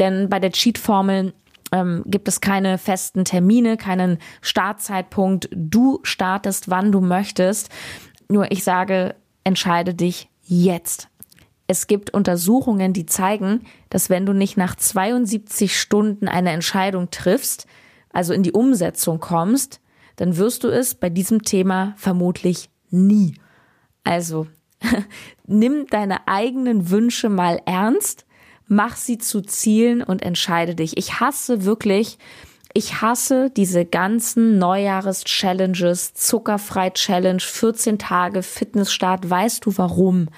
Denn 0.00 0.28
bei 0.28 0.40
der 0.40 0.50
Cheat-Formel 0.50 1.32
ähm, 1.70 2.02
gibt 2.04 2.26
es 2.26 2.40
keine 2.40 2.78
festen 2.78 3.24
Termine, 3.24 3.76
keinen 3.76 4.18
Startzeitpunkt. 4.40 5.48
Du 5.52 6.00
startest, 6.02 6.68
wann 6.68 6.92
du 6.92 7.00
möchtest. 7.00 7.68
Nur 8.28 8.50
ich 8.50 8.64
sage, 8.64 9.14
entscheide 9.44 9.94
dich 9.94 10.28
jetzt 10.42 11.08
Es 11.70 11.86
gibt 11.86 12.14
Untersuchungen, 12.14 12.94
die 12.94 13.04
zeigen, 13.04 13.60
dass 13.90 14.08
wenn 14.08 14.24
du 14.24 14.32
nicht 14.32 14.56
nach 14.56 14.74
72 14.74 15.78
Stunden 15.78 16.26
eine 16.26 16.50
Entscheidung 16.50 17.10
triffst, 17.10 17.66
also 18.10 18.32
in 18.32 18.42
die 18.42 18.52
Umsetzung 18.52 19.20
kommst, 19.20 19.80
dann 20.16 20.38
wirst 20.38 20.64
du 20.64 20.68
es 20.68 20.94
bei 20.94 21.10
diesem 21.10 21.42
Thema 21.42 21.92
vermutlich 21.96 22.70
nie. 22.90 23.34
Also 24.02 24.46
nimm 25.46 25.86
deine 25.88 26.26
eigenen 26.26 26.88
Wünsche 26.88 27.28
mal 27.28 27.60
ernst, 27.66 28.24
mach 28.66 28.96
sie 28.96 29.18
zu 29.18 29.42
Zielen 29.42 30.02
und 30.02 30.22
entscheide 30.22 30.74
dich. 30.74 30.96
Ich 30.96 31.20
hasse 31.20 31.66
wirklich, 31.66 32.18
ich 32.78 33.02
hasse 33.02 33.50
diese 33.50 33.84
ganzen 33.84 34.56
Neujahres-Challenges, 34.58 36.14
Zuckerfrei-Challenge, 36.14 37.40
14 37.40 37.98
Tage 37.98 38.44
Fitnessstart. 38.44 39.28
Weißt 39.28 39.66
du 39.66 39.76
warum? 39.76 40.28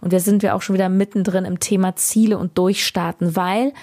Und 0.00 0.14
da 0.14 0.18
sind 0.18 0.42
wir 0.42 0.54
auch 0.54 0.62
schon 0.62 0.74
wieder 0.74 0.88
mittendrin 0.88 1.44
im 1.44 1.60
Thema 1.60 1.94
Ziele 1.94 2.38
und 2.38 2.56
Durchstarten, 2.56 3.36
weil 3.36 3.74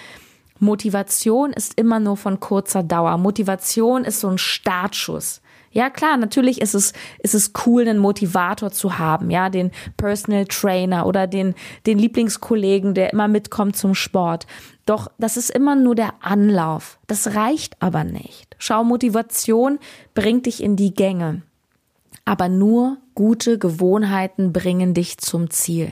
Motivation 0.57 1.53
ist 1.53 1.77
immer 1.79 1.99
nur 1.99 2.17
von 2.17 2.39
kurzer 2.39 2.81
Dauer. 2.81 3.19
Motivation 3.19 4.03
ist 4.05 4.21
so 4.21 4.27
ein 4.27 4.39
Startschuss. 4.39 5.41
Ja, 5.71 5.89
klar, 5.89 6.17
natürlich 6.17 6.61
ist 6.61 6.73
es, 6.73 6.93
ist 7.19 7.35
es 7.35 7.53
cool, 7.65 7.87
einen 7.87 7.99
Motivator 7.99 8.71
zu 8.71 8.97
haben, 8.97 9.29
ja, 9.29 9.49
den 9.49 9.71
Personal 9.97 10.45
Trainer 10.45 11.05
oder 11.05 11.27
den, 11.27 11.53
den 11.85 11.99
Lieblingskollegen, 11.99 12.93
der 12.93 13.13
immer 13.13 13.27
mitkommt 13.27 13.75
zum 13.75 13.93
Sport. 13.93 14.47
Doch 14.85 15.11
das 15.19 15.37
ist 15.37 15.51
immer 15.51 15.75
nur 15.75 15.93
der 15.93 16.13
Anlauf. 16.21 16.99
Das 17.05 17.35
reicht 17.35 17.79
aber 17.81 18.03
nicht. 18.03 18.55
Schau, 18.57 18.83
Motivation 18.83 19.77
bringt 20.15 20.47
dich 20.47 20.63
in 20.63 20.75
die 20.75 20.93
Gänge. 20.93 21.43
Aber 22.25 22.49
nur 22.49 22.97
gute 23.13 23.59
Gewohnheiten 23.59 24.53
bringen 24.53 24.93
dich 24.93 25.17
zum 25.17 25.49
Ziel. 25.49 25.91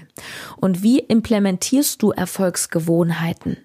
Und 0.55 0.81
wie 0.81 0.99
implementierst 0.99 2.01
du 2.01 2.11
Erfolgsgewohnheiten? 2.11 3.57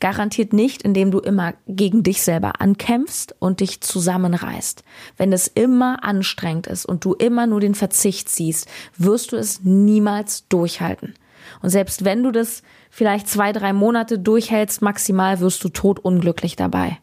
Garantiert 0.00 0.52
nicht, 0.52 0.82
indem 0.82 1.10
du 1.10 1.18
immer 1.18 1.54
gegen 1.66 2.02
dich 2.02 2.22
selber 2.22 2.60
ankämpfst 2.60 3.34
und 3.38 3.60
dich 3.60 3.80
zusammenreißt. 3.80 4.82
Wenn 5.16 5.32
es 5.32 5.46
immer 5.46 6.04
anstrengend 6.04 6.66
ist 6.66 6.86
und 6.86 7.04
du 7.04 7.14
immer 7.14 7.46
nur 7.46 7.60
den 7.60 7.74
Verzicht 7.74 8.28
siehst, 8.28 8.68
wirst 8.96 9.32
du 9.32 9.36
es 9.36 9.60
niemals 9.62 10.48
durchhalten. 10.48 11.14
Und 11.62 11.70
selbst 11.70 12.04
wenn 12.04 12.22
du 12.22 12.30
das 12.30 12.62
vielleicht 12.90 13.28
zwei, 13.28 13.52
drei 13.52 13.72
Monate 13.72 14.18
durchhältst, 14.18 14.82
maximal 14.82 15.40
wirst 15.40 15.62
du 15.64 15.68
totunglücklich 15.68 16.56
dabei. 16.56 16.98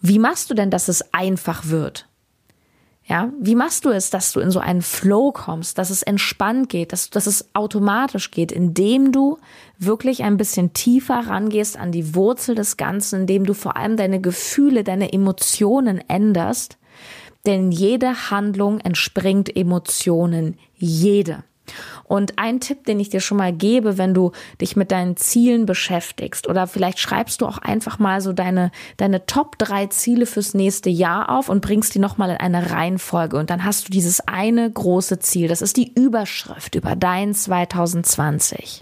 Wie 0.00 0.18
machst 0.18 0.50
du 0.50 0.54
denn, 0.54 0.70
dass 0.70 0.88
es 0.88 1.12
einfach 1.12 1.66
wird? 1.66 2.09
Ja, 3.10 3.32
wie 3.40 3.56
machst 3.56 3.84
du 3.84 3.90
es, 3.90 4.10
dass 4.10 4.30
du 4.30 4.38
in 4.38 4.52
so 4.52 4.60
einen 4.60 4.82
Flow 4.82 5.32
kommst, 5.32 5.78
dass 5.78 5.90
es 5.90 6.04
entspannt 6.04 6.68
geht, 6.68 6.92
dass, 6.92 7.10
dass 7.10 7.26
es 7.26 7.52
automatisch 7.54 8.30
geht, 8.30 8.52
indem 8.52 9.10
du 9.10 9.38
wirklich 9.80 10.22
ein 10.22 10.36
bisschen 10.36 10.74
tiefer 10.74 11.26
rangehst 11.26 11.76
an 11.76 11.90
die 11.90 12.14
Wurzel 12.14 12.54
des 12.54 12.76
Ganzen, 12.76 13.22
indem 13.22 13.46
du 13.46 13.52
vor 13.52 13.76
allem 13.76 13.96
deine 13.96 14.20
Gefühle, 14.20 14.84
deine 14.84 15.12
Emotionen 15.12 16.00
änderst. 16.06 16.78
Denn 17.46 17.72
jede 17.72 18.30
Handlung 18.30 18.78
entspringt 18.78 19.56
Emotionen. 19.56 20.56
Jede. 20.76 21.42
Und 22.10 22.40
ein 22.40 22.58
Tipp, 22.58 22.86
den 22.86 22.98
ich 22.98 23.08
dir 23.08 23.20
schon 23.20 23.38
mal 23.38 23.52
gebe, 23.52 23.96
wenn 23.96 24.14
du 24.14 24.32
dich 24.60 24.74
mit 24.74 24.90
deinen 24.90 25.16
Zielen 25.16 25.64
beschäftigst 25.64 26.48
oder 26.48 26.66
vielleicht 26.66 26.98
schreibst 26.98 27.40
du 27.40 27.46
auch 27.46 27.58
einfach 27.58 28.00
mal 28.00 28.20
so 28.20 28.32
deine, 28.32 28.72
deine 28.96 29.26
Top 29.26 29.56
drei 29.58 29.86
Ziele 29.86 30.26
fürs 30.26 30.52
nächste 30.52 30.90
Jahr 30.90 31.30
auf 31.30 31.48
und 31.48 31.60
bringst 31.60 31.94
die 31.94 32.00
nochmal 32.00 32.30
in 32.30 32.38
eine 32.38 32.72
Reihenfolge 32.72 33.36
und 33.36 33.48
dann 33.48 33.64
hast 33.64 33.86
du 33.86 33.92
dieses 33.92 34.26
eine 34.26 34.68
große 34.68 35.20
Ziel. 35.20 35.46
Das 35.46 35.62
ist 35.62 35.76
die 35.76 35.92
Überschrift 35.94 36.74
über 36.74 36.96
dein 36.96 37.32
2020 37.32 38.80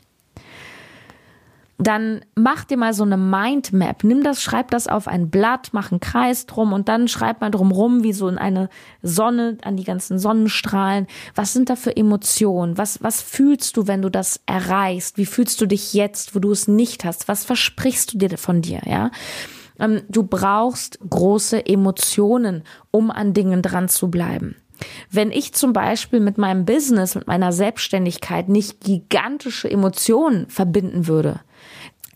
dann 1.78 2.25
mach 2.35 2.64
dir 2.64 2.76
mal 2.76 2.92
so 2.92 3.04
eine 3.04 3.16
Mindmap. 3.16 4.02
Nimm 4.02 4.25
das, 4.25 4.42
schreib 4.42 4.73
das 4.73 4.88
auf 4.88 5.06
ein 5.06 5.30
Blatt, 5.30 5.68
mach 5.73 5.92
einen 5.92 6.00
Kreis 6.00 6.47
drum 6.47 6.73
und 6.73 6.88
dann 6.88 7.06
schreib 7.06 7.40
mal 7.40 7.50
drum 7.50 7.70
rum, 7.70 8.02
wie 8.02 8.12
so 8.12 8.28
in 8.28 8.37
eine 8.37 8.68
Sonne, 9.00 9.58
an 9.62 9.76
die 9.76 9.85
ganzen 9.85 10.18
Sonnenstrahlen. 10.18 11.06
Was 11.37 11.52
sind 11.52 11.70
da 11.70 11.76
für 11.76 11.97
Emotionen? 11.97 12.76
Was, 12.76 13.00
was 13.02 13.23
fühlst 13.23 13.76
du, 13.76 13.87
wenn 13.87 14.02
du 14.02 14.11
das 14.11 14.40
erreichst? 14.47 15.18
Wie 15.18 15.26
fühlst 15.26 15.61
du 15.61 15.66
dich 15.66 15.94
jetzt, 15.94 16.35
wo 16.35 16.40
du 16.40 16.50
es 16.50 16.66
nicht 16.66 17.04
hast? 17.04 17.28
Was 17.28 17.44
versprichst 17.44 18.12
du 18.12 18.18
dir 18.18 18.38
von 18.38 18.61
dir, 18.61 18.80
ja? 18.85 19.12
Ähm, 19.78 20.02
du 20.08 20.25
brauchst 20.25 20.99
große 21.08 21.64
Emotionen, 21.64 22.64
um 22.90 23.12
an 23.12 23.35
Dingen 23.35 23.62
dran 23.62 23.88
zu 23.88 24.11
bleiben. 24.11 24.56
Wenn 25.11 25.30
ich 25.30 25.54
zum 25.54 25.73
Beispiel 25.73 26.18
mit 26.20 26.38
meinem 26.38 26.64
Business, 26.64 27.14
mit 27.14 27.28
meiner 27.28 27.52
Selbstständigkeit 27.52 28.49
nicht 28.49 28.80
gigantische 28.80 29.70
Emotionen 29.70 30.49
verbinden 30.49 31.06
würde, 31.06 31.40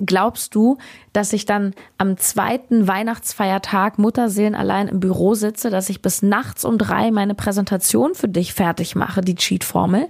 Glaubst 0.04 0.54
du, 0.54 0.78
dass 1.12 1.32
ich 1.32 1.46
dann 1.46 1.74
am 1.96 2.16
zweiten 2.16 2.88
Weihnachtsfeiertag 2.88 3.98
Mutterseelen 3.98 4.54
allein 4.56 4.88
im 4.88 5.00
Büro 5.00 5.34
sitze, 5.34 5.70
dass 5.70 5.88
ich 5.88 6.02
bis 6.02 6.22
nachts 6.22 6.64
um 6.64 6.76
drei 6.76 7.10
meine 7.12 7.34
Präsentation 7.34 8.14
für 8.14 8.28
dich 8.28 8.52
fertig 8.52 8.96
mache, 8.96 9.20
die 9.20 9.36
Cheat-Formel? 9.36 10.08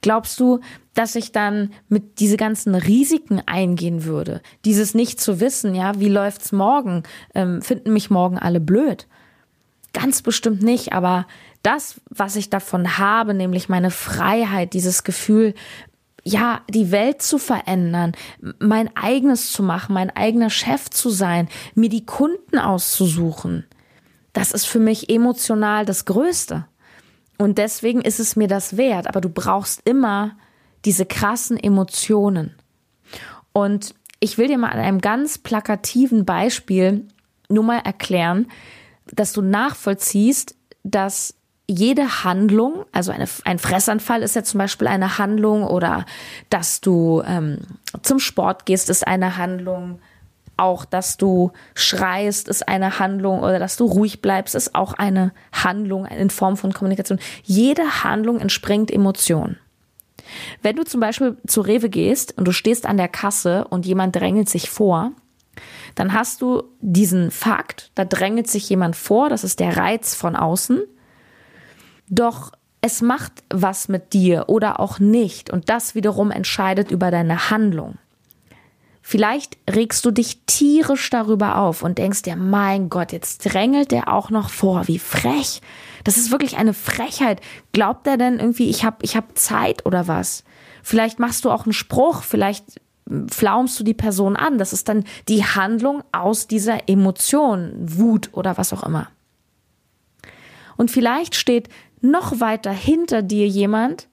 Glaubst 0.00 0.40
du, 0.40 0.60
dass 0.94 1.14
ich 1.14 1.32
dann 1.32 1.72
mit 1.88 2.20
diese 2.20 2.38
ganzen 2.38 2.74
Risiken 2.74 3.42
eingehen 3.44 4.04
würde? 4.04 4.40
Dieses 4.64 4.94
nicht 4.94 5.20
zu 5.20 5.40
wissen, 5.40 5.74
ja, 5.74 6.00
wie 6.00 6.08
läuft's 6.08 6.52
morgen? 6.52 7.02
Ähm, 7.34 7.60
finden 7.60 7.92
mich 7.92 8.08
morgen 8.08 8.38
alle 8.38 8.60
blöd? 8.60 9.06
Ganz 9.92 10.22
bestimmt 10.22 10.62
nicht, 10.62 10.92
aber 10.92 11.26
das, 11.62 12.00
was 12.08 12.36
ich 12.36 12.48
davon 12.48 12.96
habe, 12.96 13.34
nämlich 13.34 13.68
meine 13.68 13.90
Freiheit, 13.90 14.72
dieses 14.72 15.04
Gefühl, 15.04 15.54
ja, 16.24 16.60
die 16.68 16.90
Welt 16.90 17.22
zu 17.22 17.38
verändern, 17.38 18.12
mein 18.58 18.94
eigenes 18.96 19.52
zu 19.52 19.62
machen, 19.62 19.94
mein 19.94 20.10
eigener 20.10 20.50
Chef 20.50 20.90
zu 20.90 21.10
sein, 21.10 21.48
mir 21.74 21.88
die 21.88 22.04
Kunden 22.04 22.58
auszusuchen. 22.58 23.66
Das 24.32 24.52
ist 24.52 24.66
für 24.66 24.78
mich 24.78 25.10
emotional 25.10 25.84
das 25.84 26.04
Größte. 26.04 26.66
Und 27.38 27.58
deswegen 27.58 28.02
ist 28.02 28.20
es 28.20 28.36
mir 28.36 28.48
das 28.48 28.76
wert. 28.76 29.06
Aber 29.06 29.20
du 29.20 29.28
brauchst 29.30 29.88
immer 29.88 30.36
diese 30.84 31.06
krassen 31.06 31.56
Emotionen. 31.56 32.54
Und 33.52 33.94
ich 34.20 34.38
will 34.38 34.48
dir 34.48 34.58
mal 34.58 34.70
an 34.70 34.78
einem 34.78 35.00
ganz 35.00 35.38
plakativen 35.38 36.24
Beispiel 36.24 37.08
nur 37.48 37.64
mal 37.64 37.78
erklären, 37.78 38.46
dass 39.06 39.32
du 39.32 39.42
nachvollziehst, 39.42 40.54
dass 40.84 41.34
jede 41.70 42.24
Handlung, 42.24 42.84
also 42.90 43.12
eine, 43.12 43.26
ein 43.44 43.58
Fressanfall 43.58 44.22
ist 44.22 44.34
ja 44.34 44.42
zum 44.42 44.58
Beispiel 44.58 44.88
eine 44.88 45.18
Handlung 45.18 45.62
oder 45.62 46.04
dass 46.50 46.80
du 46.80 47.22
ähm, 47.24 47.58
zum 48.02 48.18
Sport 48.18 48.66
gehst, 48.66 48.90
ist 48.90 49.06
eine 49.06 49.36
Handlung. 49.36 50.00
Auch, 50.56 50.84
dass 50.84 51.16
du 51.16 51.52
schreist, 51.74 52.48
ist 52.48 52.68
eine 52.68 52.98
Handlung 52.98 53.40
oder 53.40 53.58
dass 53.58 53.76
du 53.76 53.86
ruhig 53.86 54.20
bleibst, 54.20 54.54
ist 54.54 54.74
auch 54.74 54.92
eine 54.94 55.32
Handlung 55.52 56.04
in 56.06 56.28
Form 56.28 56.56
von 56.56 56.74
Kommunikation. 56.74 57.20
Jede 57.44 58.04
Handlung 58.04 58.40
entspringt 58.40 58.90
Emotion. 58.90 59.56
Wenn 60.60 60.76
du 60.76 60.84
zum 60.84 61.00
Beispiel 61.00 61.38
zu 61.46 61.62
Rewe 61.62 61.88
gehst 61.88 62.36
und 62.36 62.46
du 62.46 62.52
stehst 62.52 62.84
an 62.84 62.98
der 62.98 63.08
Kasse 63.08 63.66
und 63.68 63.86
jemand 63.86 64.16
drängelt 64.16 64.50
sich 64.50 64.68
vor, 64.68 65.12
dann 65.94 66.12
hast 66.12 66.42
du 66.42 66.64
diesen 66.80 67.30
Fakt, 67.30 67.90
da 67.94 68.04
drängelt 68.04 68.48
sich 68.48 68.68
jemand 68.68 68.96
vor, 68.96 69.28
das 69.28 69.44
ist 69.44 69.60
der 69.60 69.76
Reiz 69.76 70.14
von 70.14 70.36
außen. 70.36 70.80
Doch 72.10 72.52
es 72.82 73.02
macht 73.02 73.32
was 73.50 73.88
mit 73.88 74.12
dir 74.12 74.44
oder 74.48 74.80
auch 74.80 74.98
nicht 74.98 75.50
und 75.50 75.68
das 75.68 75.94
wiederum 75.94 76.30
entscheidet 76.30 76.90
über 76.90 77.10
deine 77.10 77.50
Handlung. 77.50 77.98
Vielleicht 79.02 79.56
regst 79.68 80.04
du 80.04 80.10
dich 80.10 80.42
tierisch 80.46 81.08
darüber 81.10 81.56
auf 81.56 81.82
und 81.82 81.98
denkst 81.98 82.22
dir, 82.22 82.36
mein 82.36 82.90
Gott, 82.90 83.12
jetzt 83.12 83.38
drängelt 83.38 83.90
der 83.90 84.12
auch 84.12 84.30
noch 84.30 84.50
vor, 84.50 84.86
wie 84.88 84.98
frech. 84.98 85.62
Das 86.04 86.16
ist 86.16 86.30
wirklich 86.30 86.58
eine 86.58 86.74
Frechheit. 86.74 87.40
Glaubt 87.72 88.06
er 88.06 88.16
denn 88.16 88.38
irgendwie, 88.38 88.70
ich 88.70 88.84
habe 88.84 88.98
ich 89.02 89.16
hab 89.16 89.36
Zeit 89.36 89.84
oder 89.86 90.06
was? 90.06 90.44
Vielleicht 90.82 91.18
machst 91.18 91.44
du 91.44 91.50
auch 91.50 91.64
einen 91.64 91.72
Spruch, 91.72 92.22
vielleicht 92.22 92.80
flaumst 93.28 93.80
du 93.80 93.84
die 93.84 93.94
Person 93.94 94.36
an. 94.36 94.58
Das 94.58 94.72
ist 94.72 94.88
dann 94.88 95.04
die 95.28 95.44
Handlung 95.44 96.04
aus 96.12 96.46
dieser 96.46 96.88
Emotion, 96.88 97.72
Wut 97.78 98.30
oder 98.32 98.58
was 98.58 98.72
auch 98.72 98.84
immer. 98.84 99.08
Und 100.76 100.90
vielleicht 100.90 101.34
steht 101.34 101.68
noch 102.00 102.40
weiter 102.40 102.72
hinter 102.72 103.22
dir 103.22 103.46
jemand, 103.46 104.08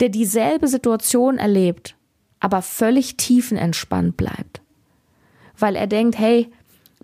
der 0.00 0.08
dieselbe 0.08 0.68
Situation 0.68 1.38
erlebt, 1.38 1.96
aber 2.40 2.62
völlig 2.62 3.16
tiefenentspannt 3.16 4.16
bleibt. 4.16 4.60
Weil 5.58 5.76
er 5.76 5.86
denkt, 5.86 6.18
hey, 6.18 6.50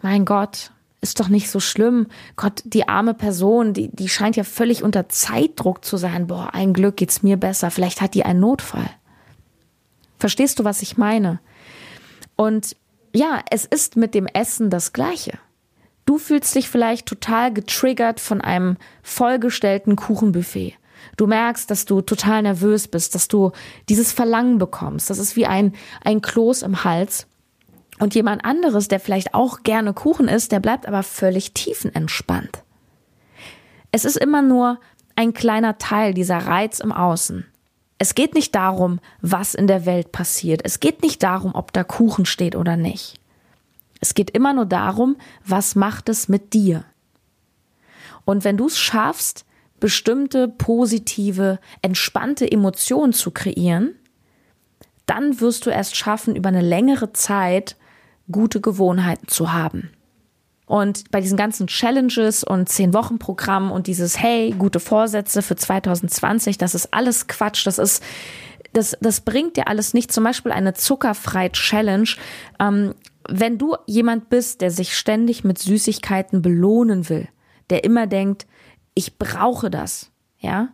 mein 0.03 0.25
Gott, 0.25 0.73
ist 1.01 1.21
doch 1.21 1.29
nicht 1.29 1.51
so 1.51 1.61
schlimm. 1.61 2.07
Gott, 2.37 2.63
die 2.65 2.89
arme 2.89 3.15
Person, 3.15 3.75
die, 3.75 3.89
die 3.95 4.09
scheint 4.09 4.37
ja 4.37 4.45
völlig 4.45 4.83
unter 4.83 5.09
Zeitdruck 5.09 5.85
zu 5.85 5.97
sein. 5.97 6.27
Boah, 6.27 6.55
ein 6.55 6.73
Glück 6.73 6.97
geht's 6.97 7.23
mir 7.23 7.37
besser. 7.37 7.71
Vielleicht 7.71 8.01
hat 8.01 8.15
die 8.15 8.25
einen 8.25 8.41
Notfall. 8.41 8.89
Verstehst 10.19 10.59
du, 10.59 10.65
was 10.65 10.83
ich 10.83 10.97
meine? 10.97 11.39
Und 12.35 12.77
ja, 13.15 13.43
es 13.51 13.65
ist 13.65 13.97
mit 13.97 14.15
dem 14.15 14.27
Essen 14.27 14.71
das 14.71 14.93
Gleiche. 14.93 15.39
Du 16.07 16.19
fühlst 16.19 16.55
dich 16.55 16.71
vielleicht 16.71 17.07
total 17.07 17.53
getriggert 17.53 18.21
von 18.21 18.41
einem 18.41 18.77
vollgestellten 19.03 19.97
Kuchenbuffet. 19.97 20.75
Du 21.17 21.27
merkst, 21.27 21.71
dass 21.71 21.85
du 21.85 22.01
total 22.01 22.43
nervös 22.43 22.89
bist, 22.89 23.15
dass 23.15 23.29
du 23.29 23.53
dieses 23.89 24.13
Verlangen 24.13 24.59
bekommst. 24.59 25.11
Das 25.11 25.19
ist 25.19 25.37
wie 25.37 25.47
ein, 25.47 25.75
ein 26.03 26.23
Kloß 26.23 26.63
im 26.63 26.85
Hals. 26.85 27.27
Und 27.99 28.15
jemand 28.15 28.45
anderes, 28.45 28.89
der 28.89 29.01
vielleicht 29.01 29.35
auch 29.35 29.63
gerne 29.63 29.95
Kuchen 29.95 30.29
isst, 30.29 30.53
der 30.53 30.61
bleibt 30.61 30.87
aber 30.87 31.03
völlig 31.03 31.53
tiefenentspannt. 31.55 32.63
Es 33.91 34.05
ist 34.05 34.17
immer 34.17 34.43
nur 34.43 34.79
ein 35.17 35.33
kleiner 35.33 35.79
Teil 35.79 36.15
dieser 36.15 36.39
Reiz 36.39 36.79
im 36.79 36.93
Außen. 36.93 37.47
Es 37.99 38.15
geht 38.15 38.35
nicht 38.35 38.55
darum, 38.55 39.01
was 39.23 39.55
in 39.55 39.67
der 39.67 39.87
Welt 39.87 40.13
passiert. 40.13 40.61
Es 40.65 40.81
geht 40.81 41.03
nicht 41.03 41.23
darum, 41.23 41.55
ob 41.55 41.73
da 41.73 41.83
Kuchen 41.83 42.27
steht 42.27 42.55
oder 42.55 42.77
nicht. 42.77 43.19
Es 44.07 44.15
geht 44.15 44.31
immer 44.31 44.55
nur 44.55 44.67
darum, 44.67 45.17
was 45.45 45.75
macht 45.75 46.09
es 46.09 46.29
mit 46.29 46.53
dir. 46.55 46.85
Und 48.25 48.45
wenn 48.45 48.57
du 48.57 48.67
es 48.67 48.79
schaffst, 48.79 49.45
bestimmte 49.81 50.47
positive, 50.47 51.59
entspannte 51.83 52.51
Emotionen 52.51 53.13
zu 53.13 53.33
kreieren, 53.33 53.97
dann 55.07 55.41
wirst 55.41 55.67
du 55.67 55.71
erst 55.71 55.97
schaffen, 55.97 56.37
über 56.37 56.51
eine 56.51 56.63
längere 56.63 57.13
Zeit 57.13 57.77
gute 58.31 58.61
Gewohnheiten 58.61 59.27
zu 59.27 59.53
haben. 59.53 59.91
Und 60.67 61.11
bei 61.11 61.21
diesen 61.21 61.37
ganzen 61.37 61.67
Challenges 61.67 62.45
und 62.45 62.69
zehn 62.69 62.95
Wochen 62.95 63.19
Programm 63.19 63.73
und 63.73 63.89
dieses 63.89 64.21
Hey, 64.21 64.55
gute 64.57 64.79
Vorsätze 64.81 65.43
für 65.43 65.57
2020, 65.57 66.59
das 66.59 66.77
ist 66.77 66.95
alles 66.95 67.27
Quatsch. 67.27 67.67
Das 67.67 67.79
ist 67.79 68.05
das, 68.73 68.97
das 69.01 69.23
bringt 69.23 69.57
dir 69.57 69.69
alles 69.69 69.95
nicht. 69.95 70.13
Zum 70.13 70.23
Beispiel 70.23 70.53
eine 70.53 70.75
zuckerfrei 70.75 71.49
Challenge. 71.49 72.09
Ähm, 72.61 72.95
wenn 73.29 73.59
du 73.59 73.77
jemand 73.87 74.29
bist, 74.29 74.61
der 74.61 74.71
sich 74.71 74.97
ständig 74.97 75.45
mit 75.45 75.59
Süßigkeiten 75.59 76.43
belohnen 76.43 77.09
will, 77.09 77.29
der 77.71 77.85
immer 77.85 78.07
denkt, 78.07 78.47
ich 78.95 79.19
brauche 79.19 79.71
das, 79.71 80.11
ja, 80.39 80.69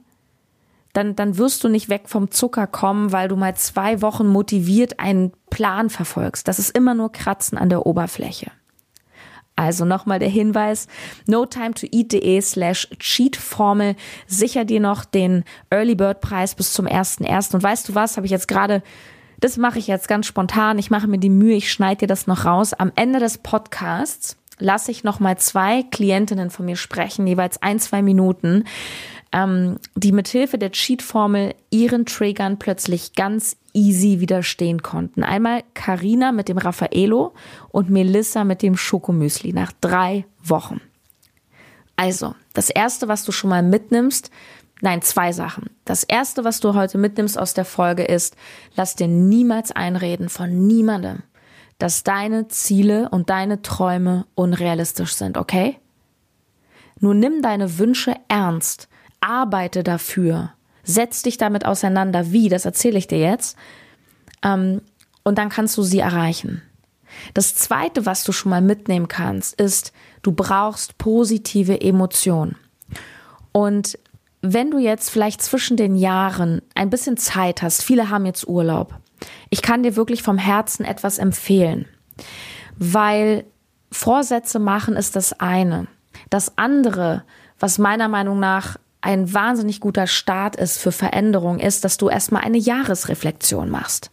dann, 0.93 1.17
dann 1.17 1.39
wirst 1.39 1.65
du 1.65 1.69
nicht 1.69 1.89
weg 1.89 2.03
vom 2.09 2.31
Zucker 2.31 2.67
kommen, 2.67 3.13
weil 3.13 3.29
du 3.29 3.37
mal 3.37 3.57
zwei 3.57 4.03
Wochen 4.03 4.27
motiviert 4.27 5.01
einen 5.01 5.33
Plan 5.49 5.89
verfolgst. 5.89 6.47
Das 6.49 6.59
ist 6.59 6.77
immer 6.77 6.95
nur 6.95 7.13
Kratzen 7.13 7.57
an 7.57 7.71
der 7.71 7.87
Oberfläche. 7.87 8.51
Also 9.57 9.85
nochmal 9.85 10.19
der 10.19 10.29
Hinweis, 10.29 10.89
notimetoeat.de 11.27 12.41
slash 12.41 12.89
cheatformel 12.99 13.97
sicher 14.27 14.65
dir 14.65 14.81
noch 14.81 15.05
den 15.05 15.45
Early 15.71 15.95
Bird 15.95 16.21
Preis 16.21 16.55
bis 16.55 16.73
zum 16.73 16.87
1.1. 16.87 17.55
Und 17.55 17.63
weißt 17.63 17.89
du 17.89 17.95
was, 17.95 18.17
habe 18.17 18.27
ich 18.27 18.33
jetzt 18.33 18.49
gerade, 18.49 18.83
das 19.43 19.57
mache 19.57 19.81
ich 19.81 19.89
jetzt 19.89 20.07
ganz 20.07 20.27
spontan, 20.27 20.79
ich 20.79 20.91
mache 20.91 21.09
mir 21.09 21.19
die 21.19 21.29
Mühe, 21.29 21.57
ich 21.57 21.73
schneide 21.73 22.01
dir 22.01 22.07
das 22.07 22.29
noch 22.29 22.45
raus. 22.45 22.75
Am 22.75 22.93
Ende 22.95 23.19
des 23.19 23.39
Podcasts 23.39 24.37
lasse 24.59 24.93
ich 24.93 25.03
nochmal 25.03 25.37
zwei 25.39 25.83
Klientinnen 25.83 26.49
von 26.49 26.65
mir 26.65 26.77
sprechen, 26.77 27.27
jeweils 27.27 27.61
ein, 27.61 27.81
zwei 27.81 28.03
Minuten, 28.03 28.65
ähm, 29.33 29.79
die 29.97 30.13
mithilfe 30.13 30.59
der 30.59 30.71
Cheat-Formel 30.71 31.55
ihren 31.71 32.07
Triggern 32.07 32.61
plötzlich 32.61 33.15
ganz 33.15 33.57
easy 33.73 34.21
widerstehen 34.21 34.83
konnten. 34.83 35.25
Einmal 35.25 35.65
Karina 35.75 36.31
mit 36.31 36.49
dem 36.49 36.59
Raffaello 36.59 37.35
und 37.71 37.91
Melissa 37.91 38.45
mit 38.45 38.63
dem 38.63 38.77
Schokomüsli 38.77 39.53
nach 39.53 39.73
drei 39.81 40.25
Wochen. 40.41 40.81
Also, 41.97 42.35
das 42.55 42.71
erste, 42.71 43.09
was 43.09 43.25
du 43.25 43.33
schon 43.33 43.51
mal 43.51 43.63
mitnimmst, 43.63 44.31
nein, 44.83 45.01
zwei 45.01 45.33
Sachen. 45.33 45.71
Das 45.87 46.05
erste, 46.05 46.45
was 46.45 46.61
du 46.61 46.75
heute 46.75 46.99
mitnimmst 46.99 47.39
aus 47.39 47.55
der 47.55 47.65
Folge 47.65 48.05
ist, 48.05 48.37
lass 48.77 48.95
dir 48.95 49.09
niemals 49.09 49.73
einreden 49.73 50.29
von 50.29 50.67
niemandem, 50.67 51.23
dass 51.79 52.05
deine 52.05 52.49
Ziele 52.49 53.09
und 53.09 53.31
deine 53.31 53.63
Träume 53.63 54.27
unrealistisch 54.35 55.15
sind, 55.15 55.39
okay? 55.39 55.79
Nur 57.01 57.15
nimm 57.15 57.41
deine 57.43 57.79
Wünsche 57.79 58.15
ernst, 58.29 58.89
arbeite 59.21 59.83
dafür 59.83 60.53
setz 60.83 61.23
dich 61.23 61.37
damit 61.39 61.65
auseinander. 61.65 62.33
Wie, 62.33 62.49
das 62.49 62.65
erzähle 62.65 62.99
ich 62.99 63.07
dir 63.07 63.19
jetzt. 63.19 63.57
Ähm, 64.43 64.83
und 65.23 65.39
dann 65.39 65.49
kannst 65.49 65.77
du 65.77 65.83
sie 65.83 66.01
erreichen. 66.01 66.63
Das 67.35 67.55
zweite, 67.55 68.07
was 68.07 68.25
du 68.25 68.33
schon 68.33 68.51
mal 68.51 68.63
mitnehmen 68.63 69.09
kannst, 69.09 69.61
ist, 69.61 69.93
du 70.23 70.33
brauchst 70.33 70.99
positive 70.99 71.81
Emotionen. 71.81 72.57
Und 73.53 73.99
wenn 74.43 74.71
du 74.71 74.79
jetzt 74.79 75.09
vielleicht 75.09 75.41
zwischen 75.41 75.77
den 75.77 75.95
Jahren 75.95 76.63
ein 76.75 76.91
bisschen 76.91 77.17
Zeit 77.17 77.63
hast, 77.63 77.83
viele 77.83 78.11
haben 78.11 78.27
jetzt 78.27 78.47
Urlaub, 78.47 78.95
ich 79.51 79.63
kann 79.63 79.85
dir 79.85 79.97
wirklich 79.97 80.23
vom 80.23 80.37
Herzen 80.37 80.85
etwas 80.85 81.19
empfehlen, 81.19 81.87
weil 82.77 83.45
Vorsätze 83.93 84.59
machen 84.59 84.97
ist 84.97 85.15
das 85.17 85.39
eine. 85.39 85.87
Das 86.29 86.59
andere, 86.59 87.25
was 87.59 87.79
meiner 87.79 88.09
Meinung 88.09 88.41
nach 88.41 88.77
ein 89.01 89.33
wahnsinnig 89.33 89.81
guter 89.81 90.07
Start 90.07 90.57
ist 90.57 90.79
für 90.79 90.93
Veränderung, 90.93 91.59
ist, 91.59 91.85
dass 91.85 91.97
du 91.99 92.09
erstmal 92.09 92.43
eine 92.43 92.59
Jahresreflexion 92.59 93.69
machst. 93.69 94.11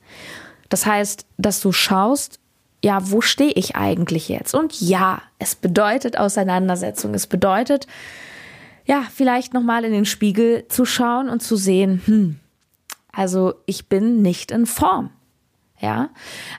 Das 0.70 0.86
heißt, 0.86 1.26
dass 1.38 1.62
du 1.62 1.72
schaust, 1.72 2.39
ja, 2.84 3.00
wo 3.10 3.22
stehe 3.22 3.52
ich 3.52 3.76
eigentlich 3.76 4.30
jetzt? 4.30 4.54
Und 4.54 4.80
ja, 4.80 5.22
es 5.38 5.56
bedeutet 5.56 6.18
Auseinandersetzung. 6.18 7.13
Es 7.13 7.28
bedeutet, 7.28 7.88
ja, 8.89 9.06
vielleicht 9.13 9.54
nochmal 9.54 9.86
in 9.86 9.91
den 9.91 10.06
Spiegel 10.06 10.67
zu 10.67 10.84
schauen 10.84 11.30
und 11.30 11.43
zu 11.43 11.56
sehen, 11.56 12.02
hm, 12.06 12.39
also 13.12 13.54
ich 13.67 13.88
bin 13.88 14.23
nicht 14.23 14.49
in 14.49 14.65
Form. 14.65 15.12
Ja, 15.80 16.10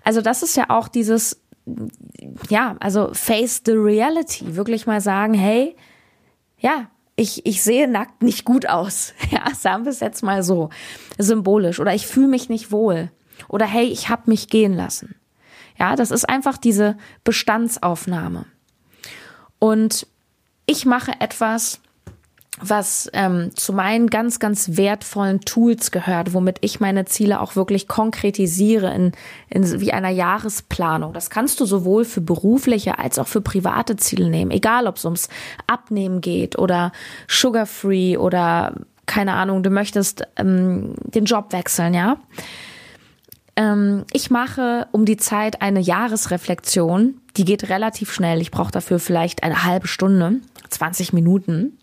also 0.04 0.20
das 0.20 0.44
ist 0.44 0.56
ja 0.56 0.66
auch 0.68 0.86
dieses, 0.86 1.42
ja, 2.48 2.76
also 2.78 3.10
face 3.14 3.62
the 3.66 3.72
reality, 3.72 4.54
wirklich 4.54 4.86
mal 4.86 5.00
sagen, 5.00 5.34
hey, 5.34 5.74
ja, 6.56 6.88
ich, 7.16 7.44
ich 7.46 7.64
sehe 7.64 7.88
nackt 7.88 8.22
nicht 8.22 8.44
gut 8.44 8.68
aus. 8.68 9.12
Ja, 9.30 9.52
sagen 9.52 9.84
wir 9.84 9.90
es 9.90 9.98
jetzt 9.98 10.22
mal 10.22 10.44
so 10.44 10.70
symbolisch. 11.18 11.80
Oder 11.80 11.94
ich 11.94 12.06
fühle 12.06 12.28
mich 12.28 12.48
nicht 12.48 12.70
wohl. 12.70 13.10
Oder 13.48 13.66
hey, 13.66 13.86
ich 13.86 14.08
habe 14.08 14.22
mich 14.26 14.48
gehen 14.48 14.74
lassen. 14.74 15.16
Ja, 15.78 15.96
das 15.96 16.12
ist 16.12 16.28
einfach 16.28 16.58
diese 16.58 16.96
Bestandsaufnahme. 17.24 18.46
Und 19.58 20.06
ich 20.66 20.86
mache 20.86 21.12
etwas, 21.20 21.80
was 22.60 23.10
ähm, 23.12 23.50
zu 23.54 23.72
meinen 23.72 24.08
ganz, 24.08 24.38
ganz 24.38 24.76
wertvollen 24.76 25.40
Tools 25.40 25.90
gehört, 25.90 26.34
womit 26.34 26.58
ich 26.60 26.80
meine 26.80 27.04
Ziele 27.04 27.40
auch 27.40 27.56
wirklich 27.56 27.88
konkretisiere 27.88 28.94
in, 28.94 29.12
in 29.48 29.80
wie 29.80 29.92
einer 29.92 30.10
Jahresplanung. 30.10 31.12
Das 31.12 31.30
kannst 31.30 31.60
du 31.60 31.64
sowohl 31.64 32.04
für 32.04 32.20
berufliche 32.20 32.98
als 32.98 33.18
auch 33.18 33.28
für 33.28 33.40
private 33.40 33.96
Ziele 33.96 34.28
nehmen, 34.28 34.50
egal 34.50 34.86
ob 34.86 34.96
es 34.96 35.04
ums 35.04 35.28
Abnehmen 35.66 36.20
geht 36.20 36.58
oder 36.58 36.92
Sugar-Free 37.28 38.16
oder 38.16 38.74
keine 39.06 39.34
Ahnung, 39.34 39.64
du 39.64 39.70
möchtest 39.70 40.22
ähm, 40.36 40.94
den 41.02 41.24
Job 41.24 41.52
wechseln, 41.52 41.94
ja. 41.94 42.18
Ähm, 43.56 44.04
ich 44.12 44.30
mache 44.30 44.86
um 44.92 45.04
die 45.04 45.16
Zeit 45.16 45.62
eine 45.62 45.80
Jahresreflexion, 45.80 47.20
die 47.36 47.44
geht 47.44 47.68
relativ 47.68 48.12
schnell. 48.12 48.40
Ich 48.40 48.50
brauche 48.50 48.70
dafür 48.70 48.98
vielleicht 49.00 49.42
eine 49.42 49.64
halbe 49.64 49.88
Stunde, 49.88 50.36
20 50.68 51.12
Minuten. 51.12 51.76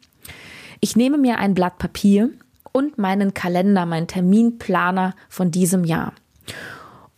Ich 0.80 0.96
nehme 0.96 1.18
mir 1.18 1.40
ein 1.40 1.54
Blatt 1.54 1.78
Papier 1.78 2.30
und 2.72 2.98
meinen 2.98 3.34
Kalender, 3.34 3.86
meinen 3.86 4.08
Terminplaner 4.08 5.16
von 5.30 5.52
diesem 5.52 5.84
Jahr. 5.84 6.14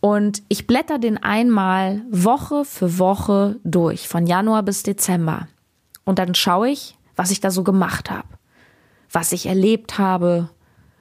Und 0.00 0.42
ich 0.48 0.66
blätter 0.66 0.98
den 0.98 1.22
einmal 1.22 2.02
Woche 2.10 2.64
für 2.64 2.98
Woche 2.98 3.56
durch, 3.64 4.08
von 4.08 4.26
Januar 4.26 4.62
bis 4.62 4.82
Dezember. 4.82 5.48
Und 6.04 6.18
dann 6.18 6.34
schaue 6.34 6.70
ich, 6.70 6.96
was 7.16 7.30
ich 7.30 7.40
da 7.40 7.50
so 7.50 7.62
gemacht 7.62 8.10
habe, 8.10 8.28
was 9.12 9.32
ich 9.32 9.46
erlebt 9.46 9.98
habe, 9.98 10.48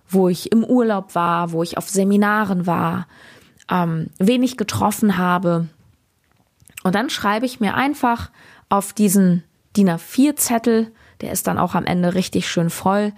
wo 0.10 0.28
ich 0.28 0.52
im 0.52 0.66
Urlaub 0.66 1.16
war, 1.16 1.54
wo 1.54 1.64
ich 1.64 1.78
auf 1.78 1.88
Seminaren 1.88 2.68
war, 2.68 3.08
ähm, 3.72 4.10
wen 4.18 4.44
ich 4.44 4.58
getroffen 4.58 5.18
habe. 5.18 5.70
Und 6.84 6.96
dann 6.96 7.10
schreibe 7.10 7.46
ich 7.46 7.62
mir 7.62 7.76
einfach 7.76 8.32
auf 8.68 8.92
diesen 8.92 9.44
DIN 9.78 9.90
A4-Zettel 9.90 10.92
der 11.22 11.32
ist 11.32 11.48
dann 11.48 11.58
auch 11.58 11.76
am 11.76 11.86
Ende 11.86 12.14
richtig 12.14 12.50
schön 12.50 12.70
voll. 12.70 13.14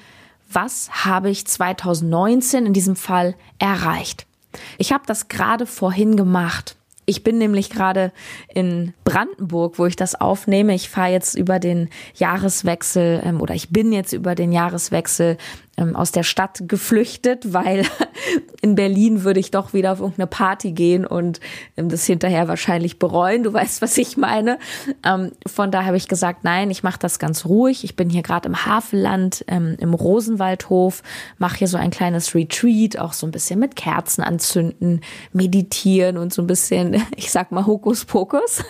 Was 0.52 1.06
habe 1.06 1.30
ich 1.30 1.48
2019 1.48 2.66
in 2.66 2.74
diesem 2.74 2.96
Fall 2.96 3.36
erreicht? 3.60 4.26
Ich 4.78 4.92
habe 4.92 5.04
das 5.06 5.28
gerade 5.28 5.66
vorhin 5.66 6.18
gemacht. 6.18 6.76
Ich 7.06 7.24
bin 7.24 7.38
nämlich 7.38 7.70
gerade 7.70 8.12
in 8.54 8.94
Brandenburg, 9.04 9.80
wo 9.80 9.86
ich 9.86 9.96
das 9.96 10.16
aufnehme. 10.16 10.76
Ich 10.76 10.90
fahre 10.90 11.12
jetzt 11.12 11.36
über 11.36 11.60
den 11.60 11.90
Jahreswechsel 12.16 13.22
ähm, 13.24 13.42
oder 13.42 13.56
ich 13.56 13.70
bin 13.70 13.92
jetzt 13.92 14.14
über 14.14 14.36
den 14.36 14.52
Jahreswechsel 14.52 15.38
ähm, 15.78 15.96
aus 15.96 16.12
der 16.12 16.24
Stadt 16.24 16.64
geflüchtet, 16.68 17.54
weil 17.54 17.86
in 18.62 18.76
Berlin 18.76 19.24
würde 19.24 19.40
ich 19.40 19.52
doch 19.52 19.74
wieder 19.74 19.94
auf 19.94 20.00
irgendeine 20.00 20.28
Party 20.28 20.72
gehen 20.72 21.06
und 21.06 21.40
ähm, 21.78 21.90
das 21.90 22.06
hinterher 22.06 22.48
wahrscheinlich 22.48 23.00
bereuen. 23.00 23.44
Du 23.44 23.54
weißt, 23.54 23.82
was 23.82 23.98
ich 23.98 24.18
meine. 24.18 24.60
Ähm, 25.04 25.32
von 25.48 25.72
daher 25.72 25.88
habe 25.88 25.98
ich 25.98 26.08
gesagt, 26.08 26.44
nein, 26.44 26.70
ich 26.72 26.84
mache 26.84 27.00
das 27.00 27.20
ganz 27.20 27.46
ruhig. 27.46 27.84
Ich 27.84 27.96
bin 27.96 28.10
hier 28.10 28.22
gerade 28.22 28.48
im 28.50 28.66
Havelland, 28.66 29.46
ähm, 29.48 29.76
im 29.80 29.94
Rosenwaldhof, 29.94 31.04
mache 31.38 31.60
hier 31.60 31.68
so 31.68 31.78
ein 31.78 31.90
kleines 31.92 32.36
Retreat, 32.36 33.00
auch 33.00 33.14
so 33.14 33.26
ein 33.26 33.32
bisschen 33.32 33.60
mit 33.60 33.76
Kerzen 33.76 34.24
anzünden, 34.24 35.02
meditieren 35.32 36.18
und 36.18 36.34
so 36.34 36.42
ein 36.42 36.48
bisschen, 36.48 37.02
ich 37.16 37.32
sag 37.32 37.52
mal, 37.52 37.66
Hokuspokus. 37.66 38.64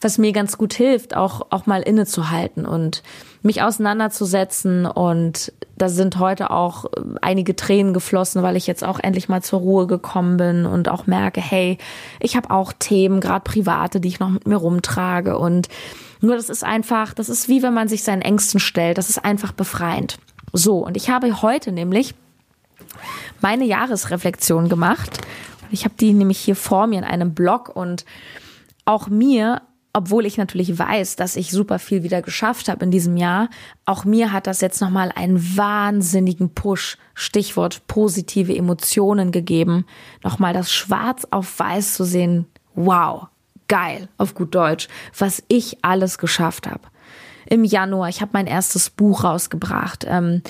Was 0.00 0.18
mir 0.18 0.32
ganz 0.32 0.56
gut 0.56 0.72
hilft, 0.72 1.14
auch, 1.14 1.46
auch 1.50 1.66
mal 1.66 1.82
innezuhalten 1.82 2.64
und 2.64 3.02
mich 3.42 3.62
auseinanderzusetzen. 3.62 4.86
Und 4.86 5.52
da 5.76 5.88
sind 5.88 6.18
heute 6.18 6.50
auch 6.50 6.86
einige 7.20 7.54
Tränen 7.54 7.92
geflossen, 7.92 8.42
weil 8.42 8.56
ich 8.56 8.66
jetzt 8.66 8.84
auch 8.84 8.98
endlich 8.98 9.28
mal 9.28 9.42
zur 9.42 9.60
Ruhe 9.60 9.86
gekommen 9.86 10.36
bin 10.38 10.66
und 10.66 10.88
auch 10.88 11.06
merke, 11.06 11.40
hey, 11.40 11.78
ich 12.18 12.36
habe 12.36 12.50
auch 12.50 12.72
Themen, 12.72 13.20
gerade 13.20 13.44
private, 13.44 14.00
die 14.00 14.08
ich 14.08 14.20
noch 14.20 14.30
mit 14.30 14.46
mir 14.46 14.56
rumtrage. 14.56 15.38
Und 15.38 15.68
nur 16.20 16.36
das 16.36 16.48
ist 16.48 16.64
einfach, 16.64 17.12
das 17.12 17.28
ist 17.28 17.48
wie 17.48 17.62
wenn 17.62 17.74
man 17.74 17.88
sich 17.88 18.02
seinen 18.02 18.22
Ängsten 18.22 18.60
stellt. 18.60 18.98
Das 18.98 19.10
ist 19.10 19.24
einfach 19.24 19.52
befreiend. 19.52 20.18
So, 20.52 20.78
und 20.78 20.96
ich 20.96 21.10
habe 21.10 21.42
heute 21.42 21.72
nämlich 21.72 22.14
meine 23.40 23.64
Jahresreflexion 23.64 24.68
gemacht. 24.68 25.20
Ich 25.70 25.84
habe 25.84 25.94
die 25.98 26.12
nämlich 26.12 26.38
hier 26.38 26.56
vor 26.56 26.86
mir 26.86 26.98
in 26.98 27.04
einem 27.04 27.34
Blog 27.34 27.70
und 27.74 28.04
auch 28.84 29.08
mir, 29.08 29.62
obwohl 29.92 30.26
ich 30.26 30.36
natürlich 30.36 30.78
weiß, 30.78 31.16
dass 31.16 31.36
ich 31.36 31.50
super 31.50 31.78
viel 31.78 32.02
wieder 32.02 32.22
geschafft 32.22 32.68
habe 32.68 32.84
in 32.84 32.90
diesem 32.90 33.16
Jahr, 33.16 33.48
auch 33.84 34.04
mir 34.04 34.32
hat 34.32 34.46
das 34.46 34.60
jetzt 34.60 34.80
nochmal 34.80 35.12
einen 35.14 35.56
wahnsinnigen 35.56 36.54
Push, 36.54 36.96
Stichwort 37.14 37.86
positive 37.86 38.54
Emotionen 38.54 39.32
gegeben, 39.32 39.86
nochmal 40.22 40.52
das 40.52 40.72
Schwarz 40.72 41.26
auf 41.30 41.58
Weiß 41.58 41.94
zu 41.94 42.04
sehen. 42.04 42.46
Wow, 42.74 43.26
geil, 43.68 44.08
auf 44.16 44.34
gut 44.34 44.54
Deutsch, 44.54 44.88
was 45.18 45.42
ich 45.48 45.78
alles 45.82 46.18
geschafft 46.18 46.68
habe. 46.68 46.82
Im 47.46 47.64
Januar, 47.64 48.08
ich 48.08 48.20
habe 48.20 48.30
mein 48.34 48.46
erstes 48.46 48.90
Buch 48.90 49.24
rausgebracht. 49.24 50.06
Ähm, 50.08 50.42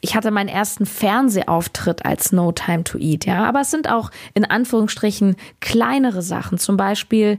ich 0.00 0.14
hatte 0.14 0.30
meinen 0.30 0.48
ersten 0.48 0.86
Fernsehauftritt 0.86 2.04
als 2.04 2.32
No 2.32 2.52
Time 2.52 2.84
to 2.84 2.98
Eat, 2.98 3.26
ja. 3.26 3.44
Aber 3.44 3.60
es 3.60 3.70
sind 3.70 3.90
auch 3.90 4.10
in 4.34 4.44
Anführungsstrichen 4.44 5.36
kleinere 5.60 6.22
Sachen. 6.22 6.58
Zum 6.58 6.76
Beispiel, 6.76 7.38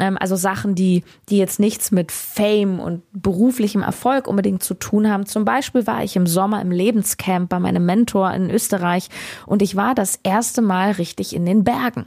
also 0.00 0.36
Sachen, 0.36 0.74
die, 0.74 1.04
die 1.28 1.38
jetzt 1.38 1.60
nichts 1.60 1.90
mit 1.90 2.12
Fame 2.12 2.80
und 2.80 3.02
beruflichem 3.12 3.82
Erfolg 3.82 4.26
unbedingt 4.26 4.62
zu 4.62 4.74
tun 4.74 5.10
haben. 5.10 5.26
Zum 5.26 5.44
Beispiel 5.44 5.86
war 5.86 6.02
ich 6.04 6.16
im 6.16 6.26
Sommer 6.26 6.60
im 6.62 6.70
Lebenscamp 6.70 7.48
bei 7.48 7.58
meinem 7.58 7.84
Mentor 7.84 8.32
in 8.32 8.50
Österreich 8.50 9.08
und 9.46 9.62
ich 9.62 9.76
war 9.76 9.94
das 9.94 10.18
erste 10.22 10.62
Mal 10.62 10.92
richtig 10.92 11.34
in 11.34 11.44
den 11.44 11.64
Bergen. 11.64 12.06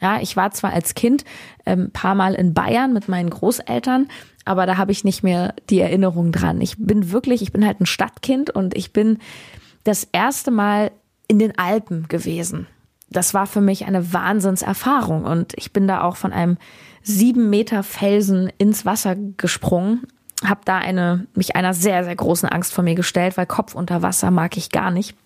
Ja, 0.00 0.20
ich 0.20 0.36
war 0.36 0.50
zwar 0.50 0.72
als 0.72 0.94
Kind 0.94 1.24
ein 1.64 1.78
ähm, 1.78 1.90
paar 1.92 2.16
Mal 2.16 2.34
in 2.34 2.54
Bayern 2.54 2.92
mit 2.92 3.08
meinen 3.08 3.30
Großeltern, 3.30 4.08
aber 4.44 4.66
da 4.66 4.76
habe 4.76 4.90
ich 4.90 5.04
nicht 5.04 5.22
mehr 5.22 5.54
die 5.70 5.78
Erinnerung 5.78 6.32
dran. 6.32 6.60
Ich 6.60 6.76
bin 6.76 7.12
wirklich, 7.12 7.40
ich 7.40 7.52
bin 7.52 7.64
halt 7.64 7.80
ein 7.80 7.86
Stadtkind 7.86 8.50
und 8.50 8.76
ich 8.76 8.92
bin 8.92 9.18
das 9.84 10.08
erste 10.10 10.50
Mal 10.50 10.90
in 11.28 11.38
den 11.38 11.56
Alpen 11.56 12.08
gewesen. 12.08 12.66
Das 13.10 13.32
war 13.32 13.46
für 13.46 13.60
mich 13.60 13.84
eine 13.84 14.12
Wahnsinnserfahrung 14.12 15.24
und 15.24 15.52
ich 15.56 15.72
bin 15.72 15.86
da 15.86 16.02
auch 16.02 16.16
von 16.16 16.32
einem 16.32 16.56
sieben 17.02 17.50
Meter 17.50 17.82
Felsen 17.82 18.50
ins 18.58 18.84
Wasser 18.86 19.16
gesprungen, 19.36 20.06
habe 20.44 20.60
da 20.64 20.78
eine 20.78 21.26
mich 21.34 21.56
einer 21.56 21.74
sehr 21.74 22.04
sehr 22.04 22.16
großen 22.16 22.48
Angst 22.48 22.72
vor 22.72 22.84
mir 22.84 22.94
gestellt, 22.94 23.36
weil 23.36 23.46
Kopf 23.46 23.74
unter 23.74 24.02
Wasser 24.02 24.30
mag 24.30 24.56
ich 24.56 24.70
gar 24.70 24.90
nicht. 24.90 25.16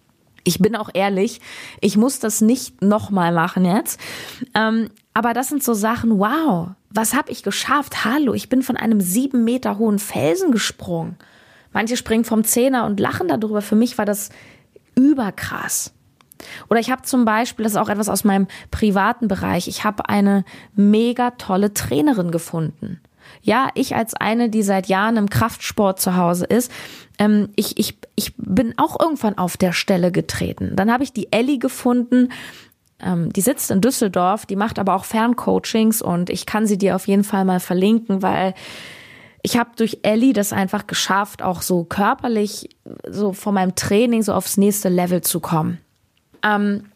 Ich 0.45 0.61
bin 0.61 0.77
auch 0.77 0.91
ehrlich, 0.95 1.41
ich 1.81 1.97
muss 1.97 2.21
das 2.21 2.41
nicht 2.41 2.81
nochmal 2.81 3.33
machen 3.33 3.65
jetzt. 3.65 3.99
Ähm, 4.55 4.91
aber 5.13 5.33
das 5.33 5.49
sind 5.49 5.65
so 5.65 5.75
Sachen, 5.75 6.19
wow, 6.21 6.69
was 6.91 7.15
habe 7.15 7.33
ich 7.33 7.43
geschafft? 7.43 8.05
Hallo, 8.05 8.33
ich 8.33 8.49
bin 8.49 8.63
von 8.63 8.77
einem 8.77 9.01
sieben 9.01 9.43
Meter 9.43 9.79
hohen 9.79 9.99
Felsen 9.99 10.53
gesprungen. 10.53 11.17
Manche 11.73 11.97
springen 11.97 12.25
vom 12.25 12.45
Zehner 12.45 12.87
und 12.87 13.01
lachen 13.01 13.27
darüber. 13.27 13.61
Für 13.61 13.75
mich 13.75 13.99
war 13.99 14.05
das 14.05 14.31
überkrass. 14.95 15.93
Oder 16.69 16.81
ich 16.81 16.91
habe 16.91 17.03
zum 17.03 17.25
Beispiel, 17.25 17.65
das 17.65 17.73
ist 17.73 17.79
auch 17.79 17.89
etwas 17.89 18.09
aus 18.09 18.25
meinem 18.25 18.47
privaten 18.71 19.29
Bereich, 19.29 19.69
ich 19.69 19.85
habe 19.85 20.09
eine 20.09 20.45
mega 20.75 21.33
tolle 21.33 21.75
Trainerin 21.75 22.31
gefunden. 22.31 23.01
Ja, 23.43 23.69
ich 23.75 23.97
als 23.97 24.15
eine, 24.15 24.49
die 24.49 24.63
seit 24.63 24.87
Jahren 24.87 25.17
im 25.17 25.31
Kraftsport 25.31 26.01
zu 26.01 26.17
Hause 26.17 26.45
ist, 26.47 26.71
ähm, 27.19 27.49
ich, 27.57 27.79
ich, 27.79 27.99
ich 28.15 28.35
bin 28.37 28.75
auch 28.77 29.01
irgendwann 29.01 29.39
auf 29.39 29.57
der 29.57 29.73
Stelle 29.73 30.13
getreten. 30.13 30.73
Dann 30.77 30.93
habe 30.93 31.03
ich 31.03 31.13
die 31.13 31.33
Ellie 31.33 31.59
gefunden, 31.59 32.31
ähm, 33.01 33.33
die 33.33 33.41
sitzt 33.41 33.71
in 33.71 33.81
Düsseldorf, 33.81 34.47
die 34.47 34.57
macht 34.57 34.79
aber 34.79 34.95
auch 34.95 35.05
Ferncoachings 35.05 36.03
und 36.03 36.31
ich 36.31 36.47
kann 36.47 36.67
sie 36.67 36.79
dir 36.79 36.97
auf 36.97 37.07
jeden 37.09 37.25
Fall 37.25 37.45
mal 37.45 37.61
verlinken, 37.61 38.23
weil 38.23 38.55
ich 39.43 39.57
habe 39.57 39.71
durch 39.77 40.01
Ellie 40.03 40.33
das 40.33 40.53
einfach 40.53 40.87
geschafft, 40.87 41.43
auch 41.43 41.63
so 41.63 41.85
körperlich, 41.85 42.71
so 43.09 43.33
von 43.33 43.55
meinem 43.55 43.75
Training 43.75 44.23
so 44.23 44.33
aufs 44.33 44.57
nächste 44.57 44.89
Level 44.89 45.21
zu 45.21 45.41
kommen. 45.41 45.79
Ähm, 46.43 46.91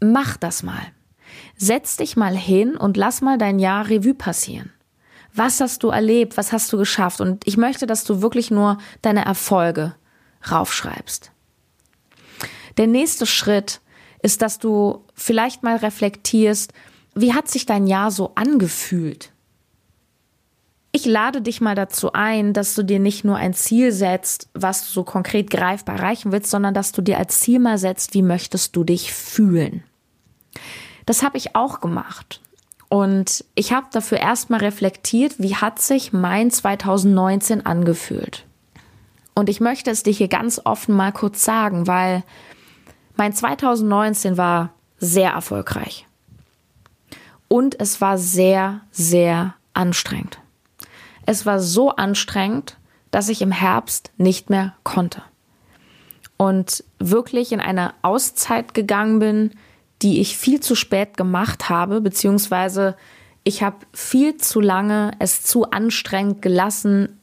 mach 0.00 0.36
das 0.36 0.62
mal. 0.62 0.82
Setz 1.56 1.96
dich 1.96 2.16
mal 2.16 2.36
hin 2.36 2.76
und 2.76 2.96
lass 2.96 3.20
mal 3.20 3.38
dein 3.38 3.58
Jahr 3.58 3.88
Revue 3.88 4.14
passieren. 4.14 4.72
Was 5.34 5.60
hast 5.60 5.82
du 5.82 5.88
erlebt? 5.88 6.36
Was 6.36 6.52
hast 6.52 6.72
du 6.72 6.78
geschafft? 6.78 7.20
Und 7.20 7.46
ich 7.46 7.56
möchte, 7.56 7.86
dass 7.86 8.04
du 8.04 8.22
wirklich 8.22 8.50
nur 8.50 8.78
deine 9.02 9.24
Erfolge 9.24 9.94
raufschreibst. 10.50 11.32
Der 12.76 12.86
nächste 12.86 13.26
Schritt 13.26 13.80
ist, 14.22 14.42
dass 14.42 14.58
du 14.58 15.04
vielleicht 15.14 15.62
mal 15.62 15.76
reflektierst, 15.76 16.72
wie 17.14 17.34
hat 17.34 17.48
sich 17.48 17.66
dein 17.66 17.86
Jahr 17.86 18.10
so 18.10 18.32
angefühlt? 18.34 19.32
Ich 20.98 21.06
lade 21.06 21.40
dich 21.40 21.60
mal 21.60 21.76
dazu 21.76 22.12
ein, 22.12 22.52
dass 22.52 22.74
du 22.74 22.82
dir 22.82 22.98
nicht 22.98 23.24
nur 23.24 23.36
ein 23.36 23.54
Ziel 23.54 23.92
setzt, 23.92 24.48
was 24.52 24.84
du 24.84 24.90
so 24.90 25.04
konkret 25.04 25.48
greifbar 25.48 25.94
erreichen 25.94 26.32
willst, 26.32 26.50
sondern 26.50 26.74
dass 26.74 26.90
du 26.90 27.02
dir 27.02 27.18
als 27.18 27.38
Ziel 27.38 27.60
mal 27.60 27.78
setzt, 27.78 28.14
wie 28.14 28.22
möchtest 28.22 28.74
du 28.74 28.82
dich 28.82 29.12
fühlen. 29.12 29.84
Das 31.06 31.22
habe 31.22 31.36
ich 31.36 31.54
auch 31.54 31.80
gemacht. 31.80 32.40
Und 32.88 33.44
ich 33.54 33.72
habe 33.72 33.86
dafür 33.92 34.18
erstmal 34.18 34.58
reflektiert, 34.58 35.36
wie 35.38 35.54
hat 35.54 35.80
sich 35.80 36.12
mein 36.12 36.50
2019 36.50 37.64
angefühlt. 37.64 38.44
Und 39.36 39.48
ich 39.48 39.60
möchte 39.60 39.92
es 39.92 40.02
dir 40.02 40.12
hier 40.12 40.26
ganz 40.26 40.60
offen 40.64 40.96
mal 40.96 41.12
kurz 41.12 41.44
sagen, 41.44 41.86
weil 41.86 42.24
mein 43.14 43.32
2019 43.32 44.36
war 44.36 44.70
sehr 44.98 45.30
erfolgreich. 45.30 46.08
Und 47.46 47.78
es 47.78 48.00
war 48.00 48.18
sehr, 48.18 48.80
sehr 48.90 49.54
anstrengend. 49.74 50.40
Es 51.28 51.44
war 51.44 51.60
so 51.60 51.90
anstrengend, 51.90 52.78
dass 53.10 53.28
ich 53.28 53.42
im 53.42 53.52
Herbst 53.52 54.12
nicht 54.16 54.48
mehr 54.48 54.72
konnte. 54.82 55.22
Und 56.38 56.82
wirklich 56.98 57.52
in 57.52 57.60
eine 57.60 57.92
Auszeit 58.00 58.72
gegangen 58.72 59.18
bin, 59.18 59.50
die 60.00 60.22
ich 60.22 60.38
viel 60.38 60.60
zu 60.60 60.74
spät 60.74 61.18
gemacht 61.18 61.68
habe, 61.68 62.00
beziehungsweise 62.00 62.96
ich 63.44 63.62
habe 63.62 63.76
viel 63.92 64.38
zu 64.38 64.62
lange 64.62 65.10
es 65.18 65.42
zu 65.42 65.70
anstrengend 65.70 66.40
gelassen, 66.40 67.20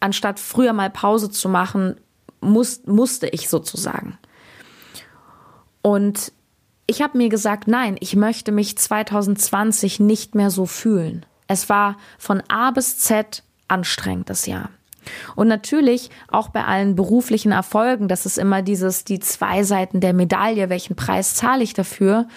anstatt 0.00 0.38
früher 0.38 0.74
mal 0.74 0.90
Pause 0.90 1.30
zu 1.30 1.48
machen, 1.48 1.96
muss, 2.42 2.82
musste 2.84 3.26
ich 3.26 3.48
sozusagen. 3.48 4.18
Und 5.80 6.30
ich 6.86 7.00
habe 7.00 7.16
mir 7.16 7.30
gesagt, 7.30 7.68
nein, 7.68 7.96
ich 8.00 8.16
möchte 8.16 8.52
mich 8.52 8.76
2020 8.76 9.98
nicht 9.98 10.34
mehr 10.34 10.50
so 10.50 10.66
fühlen. 10.66 11.24
Es 11.50 11.68
war 11.68 11.96
von 12.16 12.44
A 12.46 12.70
bis 12.70 12.98
Z 12.98 13.42
anstrengend 13.66 14.30
das 14.30 14.46
Jahr. 14.46 14.70
Und 15.34 15.48
natürlich 15.48 16.08
auch 16.28 16.48
bei 16.50 16.64
allen 16.64 16.94
beruflichen 16.94 17.50
Erfolgen, 17.50 18.06
das 18.06 18.24
ist 18.24 18.38
immer 18.38 18.62
dieses, 18.62 19.02
die 19.02 19.18
zwei 19.18 19.64
Seiten 19.64 20.00
der 20.00 20.12
Medaille, 20.12 20.68
welchen 20.68 20.94
Preis 20.94 21.34
zahle 21.34 21.64
ich 21.64 21.74
dafür? 21.74 22.28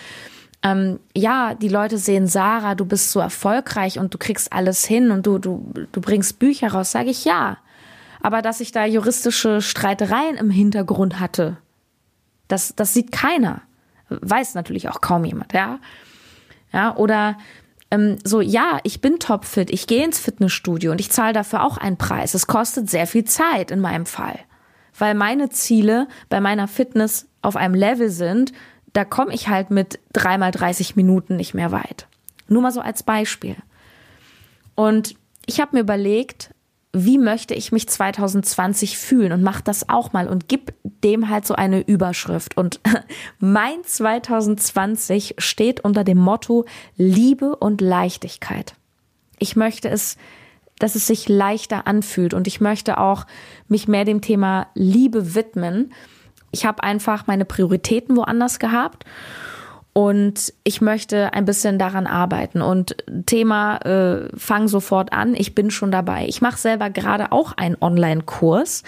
Ähm, 0.64 1.00
ja, 1.16 1.54
die 1.54 1.68
Leute 1.68 2.00
sehen, 2.00 2.26
Sarah, 2.26 2.74
du 2.74 2.86
bist 2.86 3.12
so 3.12 3.20
erfolgreich 3.20 4.00
und 4.00 4.16
du 4.16 4.18
kriegst 4.18 4.52
alles 4.52 4.84
hin 4.84 5.12
und 5.12 5.28
du, 5.28 5.38
du, 5.38 5.72
du 5.92 6.02
bringst 6.02 6.40
Bücher 6.40 6.72
raus, 6.72 6.92
sage 6.92 7.12
ich 7.12 7.24
ja. 7.24 7.58
Aber 8.20 8.42
dass 8.42 8.62
ich 8.62 8.72
da 8.72 8.84
juristische 8.84 9.62
Streitereien 9.62 10.38
im 10.38 10.50
Hintergrund 10.50 11.20
hatte, 11.20 11.58
das, 12.48 12.74
das 12.76 12.96
sieht 12.96 13.12
keiner. 13.12 13.62
Weiß 14.10 14.56
natürlich 14.56 14.90
auch 14.90 15.02
kaum 15.02 15.24
jemand, 15.24 15.54
ja. 15.54 15.78
Ja, 16.72 16.96
oder 16.96 17.38
ähm, 17.94 18.18
so, 18.24 18.42
ja, 18.42 18.80
ich 18.82 19.02
bin 19.02 19.20
topfit, 19.20 19.70
ich 19.70 19.86
gehe 19.86 20.04
ins 20.04 20.18
Fitnessstudio 20.18 20.92
und 20.92 21.00
ich 21.00 21.12
zahle 21.12 21.34
dafür 21.34 21.64
auch 21.64 21.78
einen 21.78 21.98
Preis. 21.98 22.34
Es 22.34 22.48
kostet 22.48 22.90
sehr 22.90 23.06
viel 23.06 23.24
Zeit 23.24 23.70
in 23.70 23.80
meinem 23.80 24.08
Fall. 24.08 24.40
Weil 24.98 25.14
meine 25.14 25.50
Ziele 25.50 26.08
bei 26.28 26.42
meiner 26.42 26.68
Fitness 26.68 27.28
auf 27.44 27.56
einem 27.56 27.76
Level 27.76 28.10
sind, 28.10 28.52
da 28.94 29.06
komme 29.06 29.34
ich 29.34 29.48
halt 29.48 29.70
mit 29.70 30.00
dreimal 30.12 30.50
30 30.50 30.96
Minuten 30.96 31.36
nicht 31.36 31.54
mehr 31.54 31.72
weit. 31.72 32.08
Nur 32.48 32.64
mal 32.64 32.72
so 32.72 32.82
als 32.82 33.04
Beispiel. 33.04 33.58
Und 34.74 35.16
ich 35.46 35.62
habe 35.62 35.76
mir 35.76 35.82
überlegt, 35.82 36.50
wie 36.96 37.18
möchte 37.18 37.56
ich 37.56 37.72
mich 37.72 37.90
2020 37.90 39.00
fühlen 39.00 39.32
und 39.32 39.42
mach 39.42 39.62
das 39.62 39.90
auch 39.90 40.14
mal 40.14 40.28
und 40.28 40.48
gib 40.48 40.74
dem 40.84 41.28
halt 41.28 41.46
so 41.46 41.56
eine 41.56 41.82
Überschrift. 41.82 42.56
Und 42.56 42.80
mein 43.40 43.84
2020 43.84 45.36
steht 45.40 45.84
unter 45.84 46.04
dem 46.04 46.20
Motto 46.20 46.66
Liebe 46.96 47.56
und 47.56 47.82
Leichtigkeit. 47.82 48.76
Ich 49.40 49.56
möchte 49.56 49.90
es, 49.90 50.18
dass 50.78 50.94
es 50.94 51.08
sich 51.08 51.28
leichter 51.28 51.88
anfühlt 51.88 52.36
und 52.36 52.48
ich 52.48 52.62
möchte 52.62 53.00
auch 53.00 53.26
mich 53.68 53.88
mehr 53.88 54.06
dem 54.06 54.22
Thema 54.22 54.68
Liebe 54.76 55.34
widmen. 55.34 55.94
Ich 56.52 56.66
habe 56.66 56.84
einfach 56.84 57.26
meine 57.26 57.46
Prioritäten 57.46 58.16
woanders 58.16 58.60
gehabt 58.60 59.06
Und 59.94 60.54
ich 60.64 60.82
möchte 60.82 61.34
ein 61.34 61.46
bisschen 61.46 61.78
daran 61.78 62.08
arbeiten. 62.08 62.62
Und 62.62 62.96
Thema, 63.28 63.78
äh, 63.78 64.28
fang 64.36 64.68
sofort 64.68 65.14
an, 65.14 65.36
ich 65.36 65.54
bin 65.54 65.70
schon 65.70 65.92
dabei. 65.92 66.26
Ich 66.28 66.42
mache 66.42 66.58
selber 66.58 66.90
gerade 66.90 67.32
auch 67.32 67.52
einen 67.56 67.78
Online-Kurs, 67.80 68.84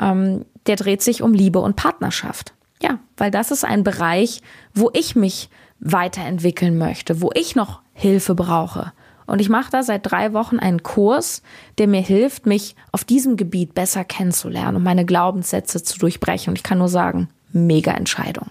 ähm, 0.00 0.44
der 0.66 0.76
dreht 0.76 1.02
sich 1.02 1.22
um 1.22 1.32
Liebe 1.32 1.60
und 1.60 1.76
Partnerschaft. 1.76 2.54
Ja, 2.82 2.98
weil 3.16 3.30
das 3.30 3.50
ist 3.50 3.64
ein 3.64 3.84
Bereich, 3.84 4.42
wo 4.74 4.90
ich 4.92 5.16
mich 5.16 5.48
weiterentwickeln 5.80 6.76
möchte, 6.76 7.20
wo 7.20 7.30
ich 7.34 7.54
noch 7.54 7.80
Hilfe 7.92 8.34
brauche. 8.34 8.92
Und 9.26 9.40
ich 9.40 9.48
mache 9.48 9.70
da 9.70 9.82
seit 9.82 10.10
drei 10.10 10.32
Wochen 10.32 10.58
einen 10.58 10.82
Kurs, 10.82 11.42
der 11.76 11.86
mir 11.86 12.00
hilft, 12.00 12.46
mich 12.46 12.74
auf 12.92 13.04
diesem 13.04 13.36
Gebiet 13.36 13.74
besser 13.74 14.04
kennenzulernen 14.04 14.76
und 14.76 14.82
meine 14.82 15.04
Glaubenssätze 15.04 15.82
zu 15.82 15.98
durchbrechen. 15.98 16.50
Und 16.50 16.56
ich 16.56 16.62
kann 16.62 16.78
nur 16.78 16.88
sagen, 16.88 17.28
mega 17.52 17.92
Entscheidung. 17.92 18.50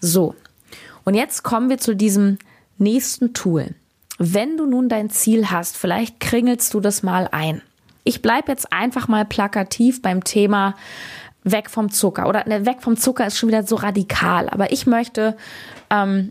So, 0.00 0.34
und 1.08 1.14
jetzt 1.14 1.42
kommen 1.42 1.70
wir 1.70 1.78
zu 1.78 1.96
diesem 1.96 2.36
nächsten 2.76 3.32
Tool. 3.32 3.74
Wenn 4.18 4.58
du 4.58 4.66
nun 4.66 4.90
dein 4.90 5.08
Ziel 5.08 5.50
hast, 5.50 5.78
vielleicht 5.78 6.20
kringelst 6.20 6.74
du 6.74 6.80
das 6.80 7.02
mal 7.02 7.30
ein. 7.32 7.62
Ich 8.04 8.20
bleibe 8.20 8.52
jetzt 8.52 8.74
einfach 8.74 9.08
mal 9.08 9.24
plakativ 9.24 10.02
beim 10.02 10.22
Thema 10.22 10.74
weg 11.44 11.70
vom 11.70 11.90
Zucker. 11.90 12.28
Oder 12.28 12.46
ne, 12.46 12.66
weg 12.66 12.82
vom 12.82 12.98
Zucker 12.98 13.26
ist 13.26 13.38
schon 13.38 13.48
wieder 13.48 13.62
so 13.62 13.76
radikal. 13.76 14.50
Aber 14.50 14.70
ich 14.70 14.86
möchte 14.86 15.34
ähm, 15.88 16.28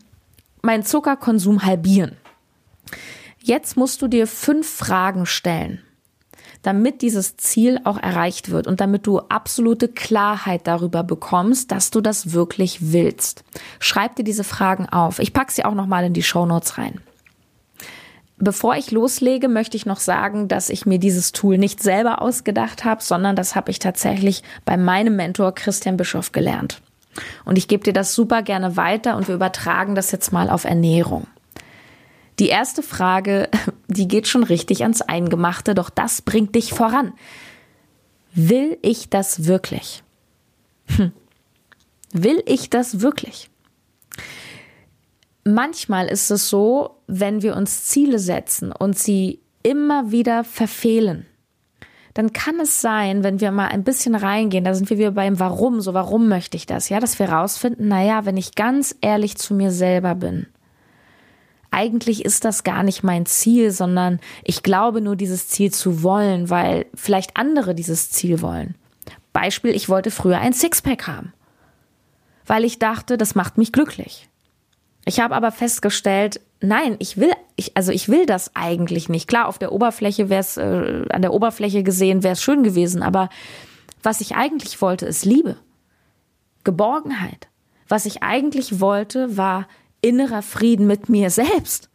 meinen 0.61 0.85
Zuckerkonsum 0.85 1.63
halbieren. 1.63 2.15
Jetzt 3.41 3.77
musst 3.77 4.03
du 4.03 4.07
dir 4.07 4.27
fünf 4.27 4.69
Fragen 4.69 5.25
stellen, 5.25 5.81
damit 6.61 7.01
dieses 7.01 7.37
Ziel 7.37 7.79
auch 7.83 7.97
erreicht 7.97 8.49
wird 8.51 8.67
und 8.67 8.81
damit 8.81 9.07
du 9.07 9.19
absolute 9.19 9.87
Klarheit 9.87 10.67
darüber 10.67 11.03
bekommst, 11.03 11.71
dass 11.71 11.91
du 11.91 12.01
das 12.01 12.33
wirklich 12.33 12.91
willst. 12.91 13.43
Schreib 13.79 14.15
dir 14.15 14.23
diese 14.23 14.43
Fragen 14.43 14.87
auf. 14.87 15.19
Ich 15.19 15.33
packe 15.33 15.51
sie 15.51 15.65
auch 15.65 15.75
nochmal 15.75 16.05
in 16.05 16.13
die 16.13 16.23
Show 16.23 16.45
Notes 16.45 16.77
rein. 16.77 16.99
Bevor 18.39 18.75
ich 18.75 18.91
loslege, 18.91 19.47
möchte 19.47 19.77
ich 19.77 19.87
noch 19.87 19.99
sagen, 19.99 20.47
dass 20.47 20.69
ich 20.69 20.85
mir 20.85 20.99
dieses 20.99 21.31
Tool 21.31 21.57
nicht 21.57 21.81
selber 21.81 22.21
ausgedacht 22.21 22.85
habe, 22.85 23.01
sondern 23.01 23.35
das 23.35 23.55
habe 23.55 23.71
ich 23.71 23.79
tatsächlich 23.79 24.43
bei 24.63 24.77
meinem 24.77 25.15
Mentor 25.15 25.55
Christian 25.55 25.97
Bischoff 25.97 26.31
gelernt. 26.31 26.81
Und 27.45 27.57
ich 27.57 27.67
gebe 27.67 27.83
dir 27.83 27.93
das 27.93 28.13
super 28.13 28.43
gerne 28.43 28.77
weiter 28.77 29.17
und 29.17 29.27
wir 29.27 29.33
übertragen 29.33 29.95
das 29.95 30.11
jetzt 30.11 30.31
mal 30.31 30.51
auf 30.51 30.65
Ernährung. 30.65 31.25
Die 32.39 32.49
erste 32.49 32.83
Frage, 32.83 33.49
die 33.87 34.07
geht 34.07 34.27
schon 34.27 34.43
richtig 34.43 34.83
ans 34.83 35.01
Eingemachte, 35.01 35.73
doch 35.75 35.89
das 35.89 36.21
bringt 36.21 36.55
dich 36.55 36.73
voran. 36.73 37.13
Will 38.33 38.77
ich 38.81 39.09
das 39.09 39.45
wirklich? 39.45 40.03
Hm. 40.95 41.11
Will 42.13 42.41
ich 42.45 42.69
das 42.69 43.01
wirklich? 43.01 43.49
Manchmal 45.43 46.07
ist 46.07 46.29
es 46.29 46.49
so, 46.49 47.01
wenn 47.07 47.41
wir 47.41 47.55
uns 47.55 47.85
Ziele 47.85 48.19
setzen 48.19 48.71
und 48.71 48.97
sie 48.97 49.39
immer 49.63 50.11
wieder 50.11 50.43
verfehlen, 50.43 51.25
dann 52.13 52.33
kann 52.33 52.59
es 52.59 52.81
sein, 52.81 53.23
wenn 53.23 53.41
wir 53.41 53.51
mal 53.51 53.67
ein 53.67 53.83
bisschen 53.83 54.15
reingehen, 54.15 54.63
da 54.63 54.73
sind 54.73 54.89
wir 54.89 54.97
wieder 54.97 55.11
beim 55.11 55.39
Warum, 55.39 55.81
so 55.81 55.93
warum 55.93 56.27
möchte 56.27 56.57
ich 56.57 56.65
das, 56.65 56.89
ja, 56.89 56.99
dass 56.99 57.19
wir 57.19 57.29
rausfinden, 57.29 57.87
naja, 57.87 58.25
wenn 58.25 58.37
ich 58.37 58.55
ganz 58.55 58.95
ehrlich 59.01 59.37
zu 59.37 59.53
mir 59.53 59.71
selber 59.71 60.15
bin, 60.15 60.47
eigentlich 61.71 62.25
ist 62.25 62.45
das 62.45 62.63
gar 62.63 62.83
nicht 62.83 63.03
mein 63.03 63.25
Ziel, 63.25 63.71
sondern 63.71 64.19
ich 64.43 64.63
glaube 64.63 65.01
nur 65.01 65.15
dieses 65.15 65.47
Ziel 65.47 65.71
zu 65.71 66.03
wollen, 66.03 66.49
weil 66.49 66.85
vielleicht 66.95 67.37
andere 67.37 67.75
dieses 67.75 68.09
Ziel 68.09 68.41
wollen. 68.41 68.75
Beispiel, 69.33 69.75
ich 69.75 69.89
wollte 69.89 70.09
früher 70.09 70.39
ein 70.39 70.53
Sixpack 70.53 71.07
haben, 71.07 71.33
weil 72.45 72.63
ich 72.63 72.79
dachte, 72.79 73.17
das 73.17 73.35
macht 73.35 73.57
mich 73.57 73.71
glücklich. 73.71 74.27
Ich 75.05 75.19
habe 75.19 75.35
aber 75.35 75.51
festgestellt, 75.51 76.41
nein, 76.59 76.95
ich 76.99 77.17
will, 77.17 77.31
ich, 77.55 77.77
also 77.77 77.91
ich 77.91 78.09
will 78.09 78.25
das 78.25 78.55
eigentlich 78.55 79.09
nicht. 79.09 79.27
Klar, 79.27 79.47
auf 79.47 79.57
der 79.57 79.71
Oberfläche 79.71 80.29
wäre 80.29 80.41
es, 80.41 80.57
äh, 80.57 81.05
an 81.09 81.21
der 81.21 81.33
Oberfläche 81.33 81.83
gesehen 81.83 82.23
wäre 82.23 82.33
es 82.33 82.41
schön 82.41 82.63
gewesen, 82.63 83.03
aber 83.03 83.29
was 84.03 84.21
ich 84.21 84.35
eigentlich 84.35 84.81
wollte, 84.81 85.05
ist 85.05 85.25
Liebe, 85.25 85.57
Geborgenheit. 86.63 87.47
Was 87.87 88.05
ich 88.05 88.23
eigentlich 88.23 88.81
wollte, 88.81 89.37
war 89.37 89.67
innerer 90.01 90.41
Frieden 90.41 90.87
mit 90.87 91.09
mir 91.09 91.29
selbst. 91.29 91.89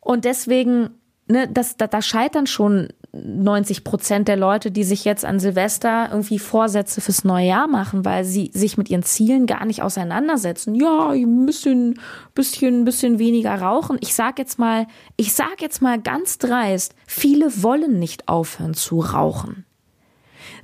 Und 0.00 0.24
deswegen, 0.24 0.90
ne, 1.28 1.48
das, 1.48 1.76
da, 1.76 1.86
da 1.86 2.02
scheitern 2.02 2.46
schon 2.46 2.88
90 3.12 3.82
Prozent 3.82 4.28
der 4.28 4.36
Leute, 4.36 4.70
die 4.70 4.84
sich 4.84 5.04
jetzt 5.04 5.24
an 5.24 5.40
Silvester 5.40 6.08
irgendwie 6.10 6.38
Vorsätze 6.38 7.00
fürs 7.00 7.24
neue 7.24 7.46
Jahr 7.46 7.66
machen, 7.66 8.04
weil 8.04 8.24
sie 8.24 8.50
sich 8.54 8.76
mit 8.78 8.88
ihren 8.88 9.02
Zielen 9.02 9.46
gar 9.46 9.64
nicht 9.64 9.82
auseinandersetzen. 9.82 10.74
Ja, 10.74 11.10
ein 11.10 11.46
bisschen, 11.46 11.98
bisschen, 12.34 12.84
bisschen 12.84 13.18
weniger 13.18 13.54
rauchen. 13.60 13.98
Ich 14.00 14.14
sag 14.14 14.38
jetzt 14.38 14.58
mal, 14.58 14.86
ich 15.16 15.32
sag 15.32 15.60
jetzt 15.60 15.82
mal 15.82 16.00
ganz 16.00 16.38
dreist, 16.38 16.94
viele 17.06 17.62
wollen 17.62 17.98
nicht 17.98 18.28
aufhören 18.28 18.74
zu 18.74 19.00
rauchen. 19.00 19.64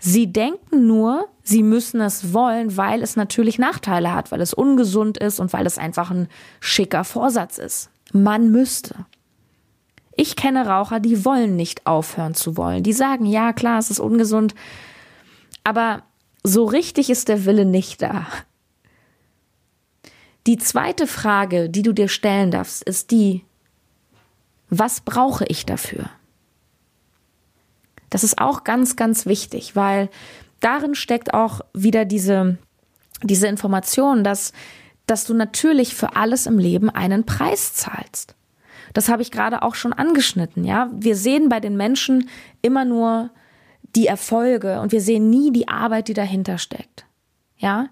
Sie 0.08 0.32
denken 0.32 0.86
nur, 0.86 1.26
sie 1.42 1.64
müssen 1.64 2.00
es 2.00 2.32
wollen, 2.32 2.76
weil 2.76 3.02
es 3.02 3.16
natürlich 3.16 3.58
Nachteile 3.58 4.14
hat, 4.14 4.30
weil 4.30 4.40
es 4.40 4.54
ungesund 4.54 5.18
ist 5.18 5.40
und 5.40 5.52
weil 5.52 5.66
es 5.66 5.78
einfach 5.78 6.12
ein 6.12 6.28
schicker 6.60 7.02
Vorsatz 7.02 7.58
ist. 7.58 7.90
Man 8.12 8.52
müsste. 8.52 9.04
Ich 10.14 10.36
kenne 10.36 10.64
Raucher, 10.64 11.00
die 11.00 11.24
wollen 11.24 11.56
nicht 11.56 11.88
aufhören 11.88 12.34
zu 12.34 12.56
wollen. 12.56 12.84
Die 12.84 12.92
sagen, 12.92 13.26
ja, 13.26 13.52
klar, 13.52 13.80
es 13.80 13.90
ist 13.90 13.98
ungesund, 13.98 14.54
aber 15.64 16.04
so 16.44 16.66
richtig 16.66 17.10
ist 17.10 17.26
der 17.26 17.44
Wille 17.44 17.64
nicht 17.64 18.00
da. 18.00 18.28
Die 20.46 20.56
zweite 20.56 21.08
Frage, 21.08 21.68
die 21.68 21.82
du 21.82 21.92
dir 21.92 22.06
stellen 22.06 22.52
darfst, 22.52 22.84
ist 22.84 23.10
die, 23.10 23.44
was 24.70 25.00
brauche 25.00 25.46
ich 25.46 25.66
dafür? 25.66 26.08
Das 28.10 28.24
ist 28.24 28.38
auch 28.38 28.64
ganz, 28.64 28.96
ganz 28.96 29.26
wichtig, 29.26 29.76
weil 29.76 30.08
darin 30.60 30.94
steckt 30.94 31.34
auch 31.34 31.60
wieder 31.74 32.04
diese, 32.04 32.58
diese 33.22 33.48
Information, 33.48 34.24
dass, 34.24 34.52
dass 35.06 35.24
du 35.24 35.34
natürlich 35.34 35.94
für 35.94 36.16
alles 36.16 36.46
im 36.46 36.58
Leben 36.58 36.90
einen 36.90 37.26
Preis 37.26 37.74
zahlst. 37.74 38.34
Das 38.94 39.08
habe 39.08 39.22
ich 39.22 39.30
gerade 39.30 39.62
auch 39.62 39.74
schon 39.74 39.92
angeschnitten, 39.92 40.64
ja. 40.64 40.90
Wir 40.92 41.16
sehen 41.16 41.48
bei 41.48 41.60
den 41.60 41.76
Menschen 41.76 42.28
immer 42.62 42.84
nur 42.84 43.30
die 43.94 44.06
Erfolge 44.06 44.80
und 44.80 44.92
wir 44.92 45.00
sehen 45.00 45.28
nie 45.30 45.52
die 45.52 45.68
Arbeit, 45.68 46.08
die 46.08 46.14
dahinter 46.14 46.58
steckt. 46.58 47.06
Ja. 47.56 47.88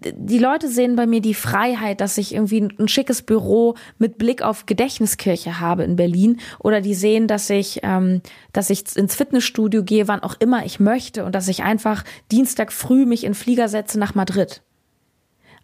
Die 0.00 0.38
Leute 0.38 0.68
sehen 0.68 0.94
bei 0.94 1.06
mir 1.06 1.20
die 1.20 1.34
Freiheit, 1.34 2.00
dass 2.00 2.18
ich 2.18 2.34
irgendwie 2.34 2.68
ein 2.78 2.88
schickes 2.88 3.22
Büro 3.22 3.74
mit 3.98 4.16
Blick 4.16 4.42
auf 4.42 4.66
Gedächtniskirche 4.66 5.58
habe 5.58 5.82
in 5.82 5.96
Berlin, 5.96 6.38
oder 6.60 6.80
die 6.80 6.94
sehen, 6.94 7.26
dass 7.26 7.50
ich, 7.50 7.80
ähm, 7.82 8.22
dass 8.52 8.70
ich 8.70 8.96
ins 8.96 9.16
Fitnessstudio 9.16 9.82
gehe, 9.82 10.06
wann 10.06 10.22
auch 10.22 10.36
immer 10.38 10.64
ich 10.64 10.78
möchte, 10.78 11.24
und 11.24 11.34
dass 11.34 11.48
ich 11.48 11.64
einfach 11.64 12.04
Dienstag 12.30 12.72
früh 12.72 13.06
mich 13.06 13.24
in 13.24 13.34
Flieger 13.34 13.68
setze 13.68 13.98
nach 13.98 14.14
Madrid. 14.14 14.62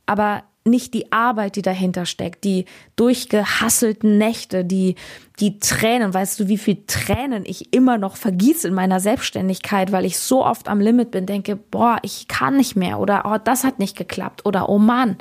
Aber 0.06 0.42
nicht 0.64 0.94
die 0.94 1.12
Arbeit, 1.12 1.56
die 1.56 1.62
dahinter 1.62 2.06
steckt, 2.06 2.42
die 2.44 2.64
durchgehasselten 2.96 4.16
Nächte, 4.16 4.64
die, 4.64 4.94
die 5.38 5.58
Tränen, 5.58 6.14
weißt 6.14 6.40
du, 6.40 6.48
wie 6.48 6.56
viel 6.56 6.84
Tränen 6.86 7.44
ich 7.44 7.74
immer 7.74 7.98
noch 7.98 8.16
vergieße 8.16 8.68
in 8.68 8.74
meiner 8.74 8.98
Selbstständigkeit, 8.98 9.92
weil 9.92 10.06
ich 10.06 10.18
so 10.18 10.44
oft 10.44 10.68
am 10.68 10.80
Limit 10.80 11.10
bin, 11.10 11.26
denke, 11.26 11.56
boah, 11.56 11.98
ich 12.02 12.28
kann 12.28 12.56
nicht 12.56 12.76
mehr 12.76 12.98
oder 12.98 13.24
oh, 13.26 13.36
das 13.42 13.64
hat 13.64 13.78
nicht 13.78 13.96
geklappt 13.96 14.46
oder 14.46 14.70
oh 14.70 14.78
Mann. 14.78 15.18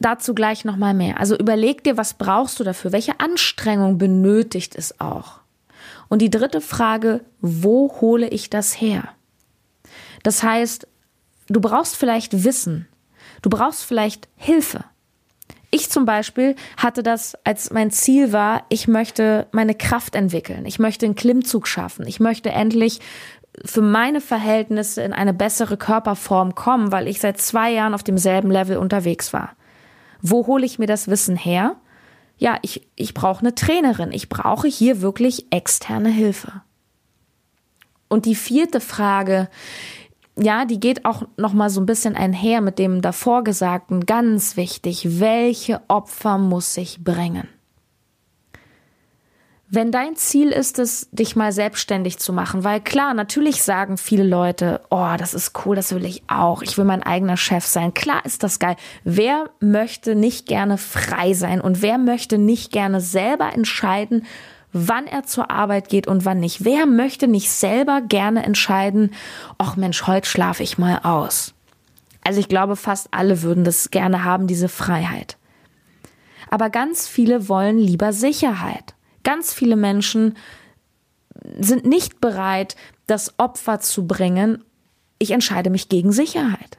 Dazu 0.00 0.34
gleich 0.34 0.64
nochmal 0.64 0.94
mehr. 0.94 1.20
Also 1.20 1.36
überleg 1.36 1.84
dir, 1.84 1.96
was 1.96 2.14
brauchst 2.14 2.58
du 2.60 2.64
dafür? 2.64 2.92
Welche 2.92 3.20
Anstrengung 3.20 3.98
benötigt 3.98 4.74
es 4.76 4.98
auch? 4.98 5.40
Und 6.08 6.20
die 6.20 6.30
dritte 6.30 6.60
Frage, 6.60 7.20
wo 7.40 7.94
hole 8.00 8.28
ich 8.28 8.50
das 8.50 8.80
her? 8.80 9.08
Das 10.22 10.42
heißt, 10.42 10.88
du 11.48 11.60
brauchst 11.60 11.96
vielleicht 11.96 12.44
Wissen, 12.44 12.88
Du 13.44 13.50
brauchst 13.50 13.84
vielleicht 13.84 14.26
Hilfe. 14.36 14.84
Ich 15.70 15.90
zum 15.90 16.06
Beispiel 16.06 16.56
hatte 16.78 17.02
das, 17.02 17.36
als 17.44 17.70
mein 17.70 17.90
Ziel 17.90 18.32
war, 18.32 18.64
ich 18.70 18.88
möchte 18.88 19.48
meine 19.52 19.74
Kraft 19.74 20.14
entwickeln. 20.14 20.64
Ich 20.64 20.78
möchte 20.78 21.04
einen 21.04 21.14
Klimmzug 21.14 21.68
schaffen. 21.68 22.06
Ich 22.06 22.20
möchte 22.20 22.48
endlich 22.52 23.00
für 23.62 23.82
meine 23.82 24.22
Verhältnisse 24.22 25.02
in 25.02 25.12
eine 25.12 25.34
bessere 25.34 25.76
Körperform 25.76 26.54
kommen, 26.54 26.90
weil 26.90 27.06
ich 27.06 27.20
seit 27.20 27.38
zwei 27.38 27.70
Jahren 27.70 27.92
auf 27.92 28.02
demselben 28.02 28.50
Level 28.50 28.78
unterwegs 28.78 29.34
war. 29.34 29.50
Wo 30.22 30.46
hole 30.46 30.64
ich 30.64 30.78
mir 30.78 30.86
das 30.86 31.08
Wissen 31.08 31.36
her? 31.36 31.76
Ja, 32.38 32.56
ich, 32.62 32.88
ich 32.96 33.12
brauche 33.12 33.40
eine 33.40 33.54
Trainerin. 33.54 34.10
Ich 34.10 34.30
brauche 34.30 34.68
hier 34.68 35.02
wirklich 35.02 35.52
externe 35.52 36.08
Hilfe. 36.08 36.62
Und 38.08 38.24
die 38.24 38.36
vierte 38.36 38.80
Frage, 38.80 39.50
ja, 40.36 40.64
die 40.64 40.80
geht 40.80 41.04
auch 41.04 41.22
noch 41.36 41.52
mal 41.52 41.70
so 41.70 41.80
ein 41.80 41.86
bisschen 41.86 42.16
einher 42.16 42.60
mit 42.60 42.78
dem 42.78 43.02
davor 43.02 43.44
gesagten, 43.44 44.04
ganz 44.04 44.56
wichtig, 44.56 45.20
welche 45.20 45.80
Opfer 45.88 46.38
muss 46.38 46.76
ich 46.76 47.04
bringen? 47.04 47.48
Wenn 49.74 49.90
dein 49.90 50.14
Ziel 50.14 50.50
ist 50.50 50.78
es, 50.78 51.08
dich 51.10 51.34
mal 51.34 51.50
selbstständig 51.50 52.18
zu 52.18 52.32
machen, 52.32 52.62
weil 52.62 52.80
klar, 52.80 53.12
natürlich 53.12 53.62
sagen 53.62 53.96
viele 53.96 54.22
Leute, 54.22 54.82
oh, 54.90 55.14
das 55.18 55.34
ist 55.34 55.52
cool, 55.64 55.74
das 55.74 55.92
will 55.92 56.04
ich 56.04 56.22
auch, 56.28 56.62
ich 56.62 56.78
will 56.78 56.84
mein 56.84 57.02
eigener 57.02 57.36
Chef 57.36 57.64
sein. 57.64 57.92
Klar 57.92 58.24
ist 58.24 58.44
das 58.44 58.60
geil. 58.60 58.76
Wer 59.02 59.50
möchte 59.60 60.14
nicht 60.14 60.46
gerne 60.46 60.78
frei 60.78 61.32
sein 61.32 61.60
und 61.60 61.82
wer 61.82 61.98
möchte 61.98 62.38
nicht 62.38 62.70
gerne 62.70 63.00
selber 63.00 63.52
entscheiden, 63.52 64.26
wann 64.74 65.06
er 65.06 65.22
zur 65.22 65.50
Arbeit 65.50 65.88
geht 65.88 66.06
und 66.06 66.24
wann 66.26 66.40
nicht? 66.40 66.64
Wer 66.64 66.84
möchte 66.84 67.28
nicht 67.28 67.50
selber 67.50 68.02
gerne 68.02 68.42
entscheiden, 68.42 69.14
ach 69.56 69.76
Mensch, 69.76 70.06
heute 70.06 70.28
schlafe 70.28 70.62
ich 70.62 70.76
mal 70.76 70.98
aus? 71.04 71.54
Also 72.22 72.40
ich 72.40 72.48
glaube, 72.48 72.76
fast 72.76 73.08
alle 73.12 73.42
würden 73.42 73.64
das 73.64 73.90
gerne 73.90 74.24
haben, 74.24 74.46
diese 74.46 74.68
Freiheit. 74.68 75.38
Aber 76.50 76.70
ganz 76.70 77.06
viele 77.06 77.48
wollen 77.48 77.78
lieber 77.78 78.12
Sicherheit. 78.12 78.94
Ganz 79.22 79.52
viele 79.52 79.76
Menschen 79.76 80.36
sind 81.58 81.84
nicht 81.84 82.20
bereit, 82.20 82.76
das 83.06 83.38
Opfer 83.38 83.80
zu 83.80 84.06
bringen. 84.06 84.64
Ich 85.18 85.30
entscheide 85.30 85.70
mich 85.70 85.88
gegen 85.88 86.12
Sicherheit. 86.12 86.78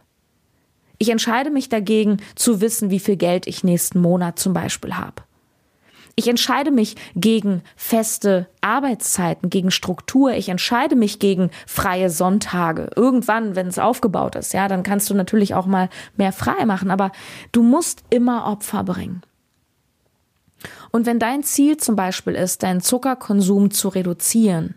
Ich 0.97 1.09
entscheide 1.09 1.49
mich 1.49 1.69
dagegen, 1.69 2.17
zu 2.35 2.61
wissen, 2.61 2.89
wie 2.89 2.99
viel 2.99 3.17
Geld 3.17 3.47
ich 3.47 3.63
nächsten 3.63 3.99
Monat 3.99 4.39
zum 4.39 4.53
Beispiel 4.53 4.95
habe. 4.95 5.23
Ich 6.17 6.29
entscheide 6.29 6.71
mich 6.71 6.95
gegen 7.15 7.61
feste 7.75 8.47
Arbeitszeiten, 8.61 9.49
gegen 9.49 9.69
Struktur. 9.69 10.31
Ich 10.31 10.47
entscheide 10.47 10.95
mich 10.95 11.19
gegen 11.19 11.51
freie 11.67 12.09
Sonntage. 12.09 12.89
Irgendwann, 12.95 13.57
wenn 13.57 13.67
es 13.67 13.79
aufgebaut 13.79 14.35
ist, 14.35 14.53
ja, 14.53 14.69
dann 14.69 14.83
kannst 14.83 15.09
du 15.09 15.13
natürlich 15.13 15.55
auch 15.55 15.65
mal 15.65 15.89
mehr 16.15 16.31
frei 16.31 16.65
machen. 16.65 16.89
Aber 16.89 17.11
du 17.51 17.63
musst 17.63 18.03
immer 18.09 18.45
Opfer 18.45 18.85
bringen. 18.85 19.23
Und 20.91 21.05
wenn 21.05 21.19
dein 21.19 21.43
Ziel 21.43 21.75
zum 21.75 21.97
Beispiel 21.97 22.33
ist, 22.33 22.63
deinen 22.63 22.81
Zuckerkonsum 22.81 23.71
zu 23.71 23.89
reduzieren, 23.89 24.75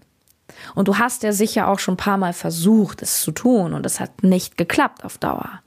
und 0.74 0.88
du 0.88 0.98
hast 0.98 1.22
ja 1.22 1.32
sicher 1.32 1.68
auch 1.68 1.78
schon 1.78 1.94
ein 1.94 1.98
paar 1.98 2.18
Mal 2.18 2.32
versucht, 2.32 3.02
es 3.02 3.22
zu 3.22 3.30
tun, 3.30 3.74
und 3.74 3.86
es 3.86 4.00
hat 4.00 4.24
nicht 4.24 4.56
geklappt 4.56 5.04
auf 5.04 5.18
Dauer. 5.18 5.60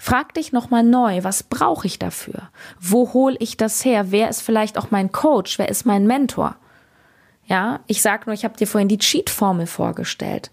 Frag 0.00 0.32
dich 0.34 0.52
nochmal 0.52 0.84
neu, 0.84 1.24
was 1.24 1.42
brauche 1.42 1.86
ich 1.86 1.98
dafür? 1.98 2.50
Wo 2.80 3.12
hole 3.12 3.36
ich 3.40 3.56
das 3.56 3.84
her? 3.84 4.12
Wer 4.12 4.28
ist 4.28 4.42
vielleicht 4.42 4.78
auch 4.78 4.92
mein 4.92 5.10
Coach? 5.10 5.58
Wer 5.58 5.68
ist 5.68 5.84
mein 5.84 6.06
Mentor? 6.06 6.56
Ja, 7.46 7.80
ich 7.88 8.00
sag 8.00 8.26
nur, 8.26 8.34
ich 8.34 8.44
habe 8.44 8.56
dir 8.56 8.68
vorhin 8.68 8.88
die 8.88 8.98
Cheat-Formel 8.98 9.66
vorgestellt. 9.66 10.50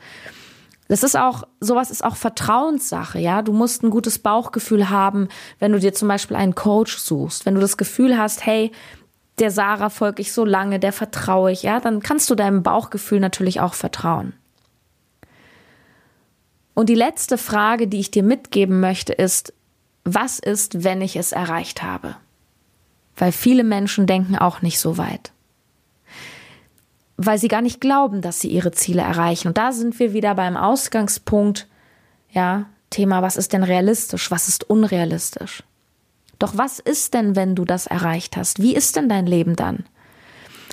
Das 0.87 1.03
ist 1.03 1.15
auch, 1.15 1.43
sowas 1.59 1.91
ist 1.91 2.03
auch 2.03 2.15
Vertrauenssache, 2.15 3.19
ja. 3.19 3.43
Du 3.43 3.53
musst 3.53 3.83
ein 3.83 3.91
gutes 3.91 4.19
Bauchgefühl 4.19 4.89
haben, 4.89 5.29
wenn 5.59 5.71
du 5.71 5.79
dir 5.79 5.93
zum 5.93 6.07
Beispiel 6.07 6.37
einen 6.37 6.55
Coach 6.55 6.97
suchst. 6.97 7.45
Wenn 7.45 7.55
du 7.55 7.61
das 7.61 7.77
Gefühl 7.77 8.17
hast, 8.17 8.45
hey, 8.45 8.71
der 9.39 9.51
Sarah 9.51 9.89
folge 9.89 10.21
ich 10.21 10.31
so 10.31 10.43
lange, 10.43 10.79
der 10.79 10.93
vertraue 10.93 11.51
ich, 11.51 11.63
ja, 11.63 11.79
dann 11.79 12.01
kannst 12.01 12.29
du 12.29 12.35
deinem 12.35 12.63
Bauchgefühl 12.63 13.19
natürlich 13.19 13.59
auch 13.59 13.73
vertrauen. 13.73 14.33
Und 16.75 16.89
die 16.89 16.95
letzte 16.95 17.39
Frage, 17.39 17.87
die 17.87 17.99
ich 17.99 18.11
dir 18.11 18.23
mitgeben 18.23 18.79
möchte, 18.79 19.13
ist, 19.13 19.53
was 20.03 20.37
ist, 20.37 20.83
wenn 20.83 21.01
ich 21.01 21.15
es 21.15 21.31
erreicht 21.31 21.81
habe? 21.81 22.15
Weil 23.15 23.31
viele 23.31 23.63
Menschen 23.63 24.05
denken 24.05 24.35
auch 24.37 24.61
nicht 24.61 24.79
so 24.79 24.99
weit 24.99 25.31
weil 27.17 27.37
sie 27.37 27.47
gar 27.47 27.61
nicht 27.61 27.81
glauben, 27.81 28.21
dass 28.21 28.39
sie 28.39 28.49
ihre 28.49 28.71
Ziele 28.71 29.01
erreichen. 29.01 29.47
Und 29.49 29.57
da 29.57 29.71
sind 29.71 29.97
wir 29.99 30.13
wieder 30.13 30.35
beim 30.35 30.57
Ausgangspunkt, 30.57 31.67
ja, 32.31 32.65
Thema, 32.89 33.21
was 33.21 33.37
ist 33.37 33.53
denn 33.53 33.63
realistisch, 33.63 34.31
was 34.31 34.47
ist 34.47 34.69
unrealistisch? 34.69 35.63
Doch 36.39 36.57
was 36.57 36.79
ist 36.79 37.13
denn, 37.13 37.35
wenn 37.35 37.55
du 37.55 37.65
das 37.65 37.87
erreicht 37.87 38.35
hast? 38.35 38.61
Wie 38.61 38.75
ist 38.75 38.95
denn 38.95 39.09
dein 39.09 39.25
Leben 39.25 39.55
dann? 39.55 39.85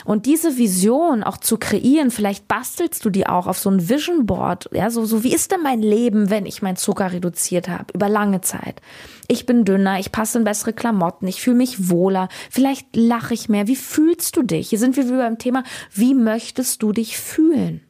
Und 0.04 0.26
diese 0.26 0.58
Vision 0.58 1.22
auch 1.22 1.36
zu 1.36 1.58
kreieren, 1.58 2.10
vielleicht 2.10 2.48
bastelst 2.48 3.04
du 3.04 3.10
die 3.10 3.26
auch 3.26 3.46
auf 3.46 3.58
so 3.58 3.70
ein 3.70 3.88
Vision 3.88 4.26
Board, 4.26 4.68
ja, 4.72 4.90
so, 4.90 5.04
so 5.04 5.22
wie 5.22 5.34
ist 5.34 5.52
denn 5.52 5.62
mein 5.62 5.82
Leben, 5.82 6.30
wenn 6.30 6.46
ich 6.46 6.62
meinen 6.62 6.76
Zucker 6.76 7.12
reduziert 7.12 7.68
habe, 7.68 7.92
über 7.94 8.08
lange 8.08 8.40
Zeit. 8.40 8.80
Ich 9.28 9.46
bin 9.46 9.64
dünner, 9.64 9.98
ich 9.98 10.12
passe 10.12 10.38
in 10.38 10.44
bessere 10.44 10.72
Klamotten, 10.72 11.28
ich 11.28 11.40
fühle 11.40 11.56
mich 11.56 11.88
wohler, 11.90 12.28
vielleicht 12.50 12.96
lache 12.96 13.34
ich 13.34 13.48
mehr. 13.48 13.66
Wie 13.66 13.76
fühlst 13.76 14.36
du 14.36 14.42
dich? 14.42 14.70
Hier 14.70 14.78
sind 14.78 14.96
wir 14.96 15.04
wieder 15.04 15.18
beim 15.18 15.38
Thema, 15.38 15.64
wie 15.92 16.14
möchtest 16.14 16.82
du 16.82 16.92
dich 16.92 17.18
fühlen? 17.18 17.82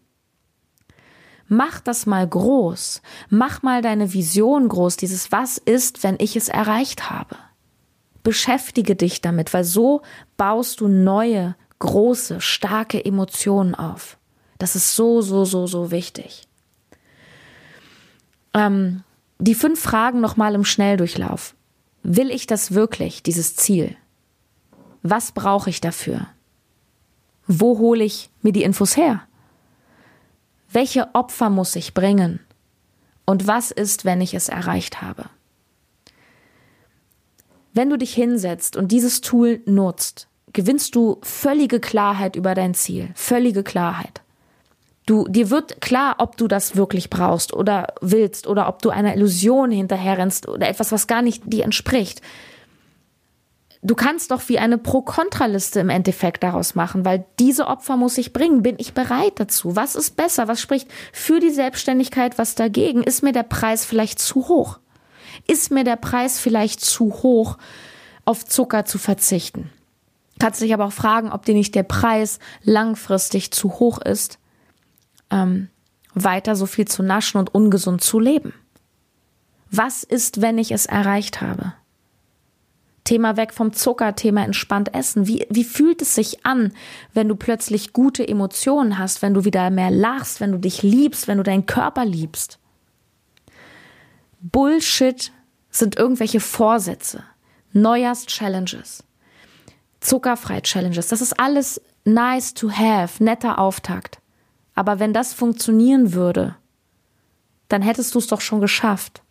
Mach 1.48 1.80
das 1.80 2.06
mal 2.06 2.26
groß. 2.26 3.02
Mach 3.28 3.62
mal 3.62 3.82
deine 3.82 4.14
Vision 4.14 4.68
groß, 4.68 4.96
dieses 4.96 5.32
Was 5.32 5.58
ist, 5.58 6.02
wenn 6.02 6.16
ich 6.18 6.34
es 6.34 6.48
erreicht 6.48 7.10
habe. 7.10 7.36
Beschäftige 8.22 8.96
dich 8.96 9.20
damit, 9.20 9.52
weil 9.52 9.64
so 9.64 10.00
baust 10.38 10.80
du 10.80 10.88
neue 10.88 11.54
große, 11.82 12.40
starke 12.40 13.04
Emotionen 13.04 13.74
auf. 13.74 14.16
Das 14.58 14.76
ist 14.76 14.94
so, 14.94 15.20
so, 15.20 15.44
so, 15.44 15.66
so 15.66 15.90
wichtig. 15.90 16.46
Ähm, 18.54 19.02
die 19.40 19.56
fünf 19.56 19.80
Fragen 19.80 20.20
nochmal 20.20 20.54
im 20.54 20.64
Schnelldurchlauf. 20.64 21.56
Will 22.04 22.30
ich 22.30 22.46
das 22.46 22.72
wirklich, 22.72 23.24
dieses 23.24 23.56
Ziel? 23.56 23.96
Was 25.02 25.32
brauche 25.32 25.70
ich 25.70 25.80
dafür? 25.80 26.28
Wo 27.48 27.78
hole 27.78 28.04
ich 28.04 28.30
mir 28.42 28.52
die 28.52 28.62
Infos 28.62 28.96
her? 28.96 29.22
Welche 30.70 31.12
Opfer 31.16 31.50
muss 31.50 31.74
ich 31.74 31.94
bringen? 31.94 32.38
Und 33.24 33.48
was 33.48 33.72
ist, 33.72 34.04
wenn 34.04 34.20
ich 34.20 34.34
es 34.34 34.48
erreicht 34.48 35.02
habe? 35.02 35.24
Wenn 37.74 37.90
du 37.90 37.98
dich 37.98 38.14
hinsetzt 38.14 38.76
und 38.76 38.92
dieses 38.92 39.20
Tool 39.20 39.60
nutzt, 39.66 40.28
gewinnst 40.52 40.94
du 40.94 41.18
völlige 41.22 41.80
Klarheit 41.80 42.36
über 42.36 42.54
dein 42.54 42.74
Ziel, 42.74 43.10
völlige 43.14 43.62
Klarheit. 43.62 44.22
Du, 45.06 45.26
dir 45.26 45.50
wird 45.50 45.80
klar, 45.80 46.16
ob 46.18 46.36
du 46.36 46.46
das 46.46 46.76
wirklich 46.76 47.10
brauchst 47.10 47.52
oder 47.52 47.94
willst 48.00 48.46
oder 48.46 48.68
ob 48.68 48.82
du 48.82 48.90
einer 48.90 49.14
Illusion 49.14 49.70
hinterherrennst 49.70 50.48
oder 50.48 50.68
etwas, 50.68 50.92
was 50.92 51.08
gar 51.08 51.22
nicht 51.22 51.42
dir 51.46 51.64
entspricht. 51.64 52.22
Du 53.84 53.96
kannst 53.96 54.30
doch 54.30 54.48
wie 54.48 54.60
eine 54.60 54.78
Pro-Kontra-Liste 54.78 55.80
im 55.80 55.88
Endeffekt 55.88 56.44
daraus 56.44 56.76
machen, 56.76 57.04
weil 57.04 57.24
diese 57.40 57.66
Opfer 57.66 57.96
muss 57.96 58.16
ich 58.16 58.32
bringen. 58.32 58.62
Bin 58.62 58.76
ich 58.78 58.94
bereit 58.94 59.40
dazu? 59.40 59.74
Was 59.74 59.96
ist 59.96 60.16
besser? 60.16 60.46
Was 60.46 60.60
spricht 60.60 60.88
für 61.12 61.40
die 61.40 61.50
Selbstständigkeit? 61.50 62.38
Was 62.38 62.54
dagegen? 62.54 63.02
Ist 63.02 63.24
mir 63.24 63.32
der 63.32 63.42
Preis 63.42 63.84
vielleicht 63.84 64.20
zu 64.20 64.46
hoch? 64.46 64.78
Ist 65.48 65.72
mir 65.72 65.82
der 65.82 65.96
Preis 65.96 66.38
vielleicht 66.38 66.80
zu 66.80 67.12
hoch, 67.24 67.58
auf 68.24 68.46
Zucker 68.46 68.84
zu 68.84 68.98
verzichten? 68.98 69.72
Kannst 70.42 70.60
dich 70.60 70.74
aber 70.74 70.86
auch 70.86 70.92
fragen, 70.92 71.30
ob 71.30 71.44
dir 71.44 71.54
nicht 71.54 71.72
der 71.76 71.84
Preis 71.84 72.40
langfristig 72.64 73.52
zu 73.52 73.78
hoch 73.78 74.00
ist, 74.00 74.40
ähm, 75.30 75.68
weiter 76.14 76.56
so 76.56 76.66
viel 76.66 76.88
zu 76.88 77.04
naschen 77.04 77.38
und 77.38 77.54
ungesund 77.54 78.02
zu 78.02 78.18
leben. 78.18 78.52
Was 79.70 80.02
ist, 80.02 80.42
wenn 80.42 80.58
ich 80.58 80.72
es 80.72 80.86
erreicht 80.86 81.42
habe? 81.42 81.74
Thema 83.04 83.36
weg 83.36 83.54
vom 83.54 83.72
Zucker, 83.72 84.16
Thema 84.16 84.42
entspannt 84.42 84.92
essen. 84.96 85.28
Wie, 85.28 85.46
wie 85.48 85.62
fühlt 85.62 86.02
es 86.02 86.16
sich 86.16 86.44
an, 86.44 86.72
wenn 87.14 87.28
du 87.28 87.36
plötzlich 87.36 87.92
gute 87.92 88.26
Emotionen 88.26 88.98
hast, 88.98 89.22
wenn 89.22 89.34
du 89.34 89.44
wieder 89.44 89.70
mehr 89.70 89.92
lachst, 89.92 90.40
wenn 90.40 90.50
du 90.50 90.58
dich 90.58 90.82
liebst, 90.82 91.28
wenn 91.28 91.38
du 91.38 91.44
deinen 91.44 91.66
Körper 91.66 92.04
liebst? 92.04 92.58
Bullshit 94.40 95.30
sind 95.70 95.94
irgendwelche 95.94 96.40
Vorsätze, 96.40 97.22
Neujahrs-Challenges. 97.74 99.04
Zuckerfrei-Challenges. 100.02 101.08
Das 101.08 101.20
ist 101.20 101.38
alles 101.38 101.80
nice 102.04 102.54
to 102.54 102.70
have, 102.70 103.22
netter 103.22 103.58
Auftakt. 103.58 104.18
Aber 104.74 104.98
wenn 104.98 105.12
das 105.12 105.32
funktionieren 105.32 106.12
würde, 106.12 106.56
dann 107.68 107.82
hättest 107.82 108.14
du 108.14 108.18
es 108.18 108.26
doch 108.26 108.40
schon 108.40 108.60
geschafft. 108.60 109.22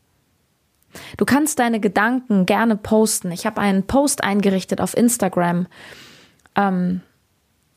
Du 1.18 1.26
kannst 1.26 1.60
deine 1.60 1.80
Gedanken 1.80 2.46
gerne 2.46 2.76
posten. 2.76 3.32
Ich 3.32 3.46
habe 3.46 3.62
einen 3.62 3.84
Post 3.84 4.24
eingerichtet 4.24 4.82
auf 4.82 4.96
Instagram, 4.96 5.68
ähm, 6.56 7.02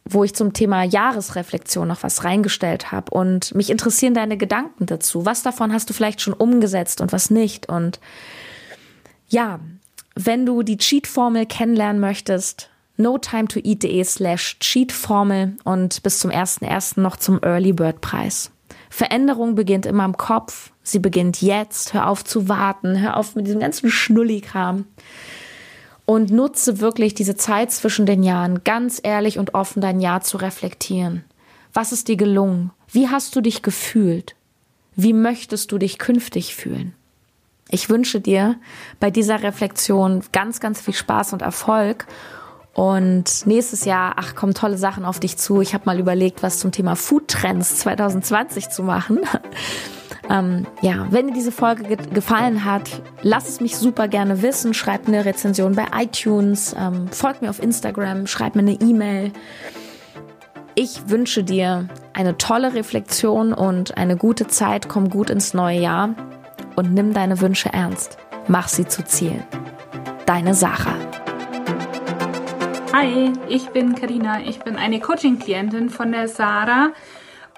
wo 0.04 0.24
ich 0.24 0.34
zum 0.34 0.52
Thema 0.52 0.82
Jahresreflexion 0.82 1.88
noch 1.88 2.02
was 2.02 2.24
reingestellt 2.24 2.92
habe. 2.92 3.10
Und 3.12 3.54
mich 3.54 3.70
interessieren 3.70 4.14
deine 4.14 4.36
Gedanken 4.36 4.86
dazu. 4.86 5.24
Was 5.24 5.42
davon 5.42 5.72
hast 5.72 5.88
du 5.88 5.94
vielleicht 5.94 6.20
schon 6.20 6.34
umgesetzt 6.34 7.00
und 7.00 7.12
was 7.12 7.30
nicht? 7.30 7.68
Und 7.68 8.00
ja, 9.28 9.60
wenn 10.14 10.44
du 10.44 10.62
die 10.62 10.76
Cheat-Formel 10.76 11.46
kennenlernen 11.46 12.00
möchtest, 12.00 12.70
notimetoeat.de 12.96 14.04
slash 14.04 14.58
cheatformel 14.60 15.56
und 15.64 16.02
bis 16.02 16.18
zum 16.18 16.30
1.1. 16.30 17.00
noch 17.00 17.16
zum 17.16 17.40
Early 17.42 17.72
Bird 17.72 18.00
Preis. 18.00 18.50
Veränderung 18.90 19.54
beginnt 19.54 19.86
immer 19.86 20.04
im 20.04 20.16
Kopf. 20.16 20.70
Sie 20.82 21.00
beginnt 21.00 21.42
jetzt. 21.42 21.94
Hör 21.94 22.08
auf 22.08 22.24
zu 22.24 22.48
warten. 22.48 23.00
Hör 23.00 23.16
auf 23.16 23.34
mit 23.34 23.46
diesem 23.46 23.60
ganzen 23.60 23.90
Schnullikram. 23.90 24.86
Und 26.06 26.30
nutze 26.30 26.80
wirklich 26.80 27.14
diese 27.14 27.34
Zeit 27.34 27.72
zwischen 27.72 28.06
den 28.06 28.22
Jahren, 28.22 28.62
ganz 28.62 29.00
ehrlich 29.02 29.38
und 29.38 29.54
offen 29.54 29.80
dein 29.80 30.00
Jahr 30.00 30.20
zu 30.20 30.36
reflektieren. 30.36 31.24
Was 31.72 31.92
ist 31.92 32.08
dir 32.08 32.16
gelungen? 32.16 32.70
Wie 32.92 33.08
hast 33.08 33.34
du 33.34 33.40
dich 33.40 33.62
gefühlt? 33.62 34.36
Wie 34.94 35.12
möchtest 35.12 35.72
du 35.72 35.78
dich 35.78 35.98
künftig 35.98 36.54
fühlen? 36.54 36.94
Ich 37.70 37.90
wünsche 37.90 38.20
dir 38.20 38.56
bei 39.00 39.10
dieser 39.10 39.42
Reflexion 39.42 40.22
ganz, 40.30 40.60
ganz 40.60 40.80
viel 40.80 40.94
Spaß 40.94 41.32
und 41.32 41.42
Erfolg 41.42 42.06
Und 42.74 43.46
nächstes 43.46 43.84
Jahr, 43.84 44.14
ach, 44.16 44.34
kommen 44.34 44.52
tolle 44.52 44.76
Sachen 44.76 45.04
auf 45.04 45.20
dich 45.20 45.36
zu. 45.36 45.60
Ich 45.60 45.74
habe 45.74 45.84
mal 45.86 46.00
überlegt, 46.00 46.42
was 46.42 46.58
zum 46.58 46.72
Thema 46.72 46.96
Food 46.96 47.28
Trends 47.28 47.78
2020 47.78 48.68
zu 48.68 48.82
machen. 48.82 49.20
ähm, 50.30 50.66
ja, 50.82 51.06
wenn 51.10 51.28
dir 51.28 51.34
diese 51.34 51.52
Folge 51.52 51.84
ge 51.84 51.96
gefallen 52.12 52.64
hat, 52.64 52.90
lass 53.22 53.48
es 53.48 53.60
mich 53.60 53.76
super 53.76 54.08
gerne 54.08 54.42
wissen. 54.42 54.74
Schreib 54.74 55.06
eine 55.06 55.24
Rezension 55.24 55.76
bei 55.76 55.86
iTunes, 55.96 56.74
ähm, 56.76 57.06
folg 57.08 57.42
mir 57.42 57.50
auf 57.50 57.62
Instagram, 57.62 58.26
schreib 58.26 58.56
mir 58.56 58.62
eine 58.62 58.74
E-Mail. 58.80 59.32
Ich 60.74 61.08
wünsche 61.08 61.44
dir 61.44 61.88
eine 62.12 62.36
tolle 62.36 62.74
Reflexion 62.74 63.52
und 63.52 63.96
eine 63.96 64.16
gute 64.16 64.48
Zeit. 64.48 64.88
Komm 64.88 65.10
gut 65.10 65.30
ins 65.30 65.54
neue 65.54 65.78
Jahr 65.78 66.16
und 66.74 66.92
nimm 66.92 67.12
deine 67.12 67.40
Wünsche 67.40 67.72
ernst. 67.72 68.18
Mach 68.48 68.66
sie 68.66 68.86
zu 68.86 69.04
Zielen. 69.04 69.44
Deine 70.26 70.54
Sarah. 70.54 71.13
Hi, 72.96 73.32
ich 73.48 73.70
bin 73.70 73.96
Karina. 73.96 74.42
Ich 74.42 74.60
bin 74.60 74.76
eine 74.76 75.00
Coaching-Klientin 75.00 75.90
von 75.90 76.12
der 76.12 76.28
Sarah. 76.28 76.92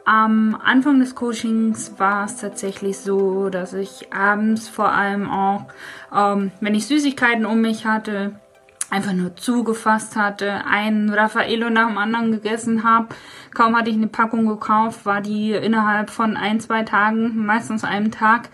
Am 0.07 0.59
Anfang 0.65 0.99
des 0.99 1.15
Coachings 1.15 1.93
war 1.99 2.25
es 2.25 2.39
tatsächlich 2.39 2.97
so, 2.97 3.51
dass 3.51 3.75
ich 3.75 4.15
abends 4.15 4.67
vor 4.67 4.93
allem 4.93 5.29
auch, 5.29 5.67
ähm, 6.11 6.53
wenn 6.63 6.75
ich 6.75 6.87
Süßigkeiten 6.87 7.45
um 7.45 7.61
mich 7.61 7.85
hatte, 7.85 8.41
einfach 8.89 9.13
nur 9.13 9.37
zugefasst 9.37 10.17
hatte, 10.17 10.65
ein 10.65 11.11
Raffaello 11.11 11.69
nach 11.69 11.89
dem 11.89 11.99
anderen 11.99 12.33
gegessen 12.33 12.83
habe. 12.83 13.09
Kaum 13.53 13.77
hatte 13.77 13.91
ich 13.91 13.97
eine 13.97 14.07
Packung 14.07 14.47
gekauft, 14.47 15.05
war 15.05 15.21
die 15.21 15.53
innerhalb 15.53 16.09
von 16.09 16.39
ein, 16.39 16.61
zwei 16.61 16.83
Tagen, 16.83 17.45
meistens 17.45 17.85
einem 17.85 18.11
Tag, 18.11 18.49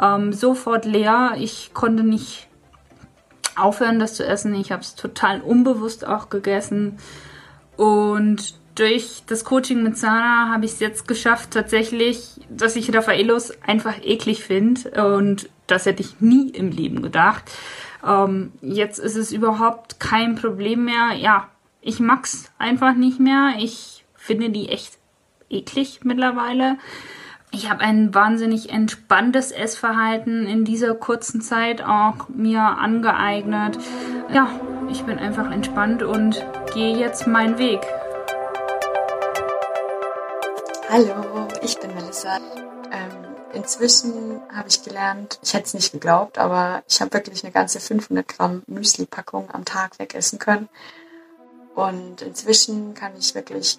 ähm, 0.00 0.32
sofort 0.32 0.86
leer. 0.86 1.34
Ich 1.36 1.74
konnte 1.74 2.04
nicht 2.04 2.48
aufhören, 3.56 3.98
das 3.98 4.14
zu 4.14 4.26
essen. 4.26 4.54
Ich 4.54 4.72
habe 4.72 4.82
es 4.82 4.94
total 4.94 5.40
unbewusst 5.40 6.06
auch 6.06 6.28
gegessen. 6.28 6.98
Und 7.76 8.54
durch 8.74 9.22
das 9.26 9.44
Coaching 9.44 9.82
mit 9.82 9.98
Sana 9.98 10.50
habe 10.52 10.64
ich 10.64 10.72
es 10.72 10.80
jetzt 10.80 11.06
geschafft, 11.06 11.50
tatsächlich, 11.50 12.40
dass 12.48 12.76
ich 12.76 12.94
Raffaelos 12.94 13.52
einfach 13.62 13.94
eklig 14.02 14.42
finde. 14.44 15.14
Und 15.14 15.48
das 15.66 15.86
hätte 15.86 16.02
ich 16.02 16.20
nie 16.20 16.50
im 16.50 16.70
Leben 16.70 17.02
gedacht. 17.02 17.44
Ähm, 18.06 18.52
jetzt 18.60 18.98
ist 18.98 19.16
es 19.16 19.32
überhaupt 19.32 20.00
kein 20.00 20.34
Problem 20.34 20.84
mehr. 20.84 21.14
Ja, 21.16 21.48
ich 21.80 22.00
mag's 22.00 22.50
einfach 22.58 22.94
nicht 22.94 23.20
mehr. 23.20 23.54
Ich 23.58 24.04
finde 24.14 24.50
die 24.50 24.68
echt 24.68 24.98
eklig 25.50 26.00
mittlerweile. 26.04 26.78
Ich 27.54 27.68
habe 27.68 27.82
ein 27.82 28.14
wahnsinnig 28.14 28.70
entspanntes 28.70 29.50
Essverhalten 29.50 30.46
in 30.46 30.64
dieser 30.64 30.94
kurzen 30.94 31.42
Zeit 31.42 31.82
auch 31.82 32.30
mir 32.30 32.62
angeeignet. 32.62 33.78
Ja, 34.32 34.48
ich 34.90 35.02
bin 35.02 35.18
einfach 35.18 35.50
entspannt 35.50 36.02
und 36.02 36.42
gehe 36.72 36.96
jetzt 36.96 37.26
meinen 37.26 37.58
Weg. 37.58 37.80
Hallo, 40.88 41.46
ich 41.60 41.78
bin 41.78 41.94
Melissa. 41.94 42.38
Ähm, 42.90 43.34
inzwischen 43.52 44.40
habe 44.54 44.68
ich 44.68 44.82
gelernt, 44.82 45.38
ich 45.42 45.52
hätte 45.52 45.66
es 45.66 45.74
nicht 45.74 45.92
geglaubt, 45.92 46.38
aber 46.38 46.82
ich 46.88 47.02
habe 47.02 47.12
wirklich 47.12 47.44
eine 47.44 47.52
ganze 47.52 47.80
500 47.80 48.28
Gramm 48.28 48.62
Müsli-Packung 48.66 49.50
am 49.52 49.66
Tag 49.66 49.98
wegessen 49.98 50.38
können. 50.38 50.70
Und 51.74 52.22
inzwischen 52.22 52.94
kann 52.94 53.12
ich 53.18 53.34
wirklich 53.34 53.78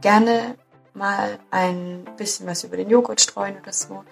gerne 0.00 0.54
mal 0.94 1.38
ein 1.50 2.04
bisschen 2.16 2.46
was 2.46 2.64
über 2.64 2.76
den 2.76 2.90
Joghurt 2.90 3.20
streuen 3.20 3.56
oder 3.60 3.72
so. 3.72 4.04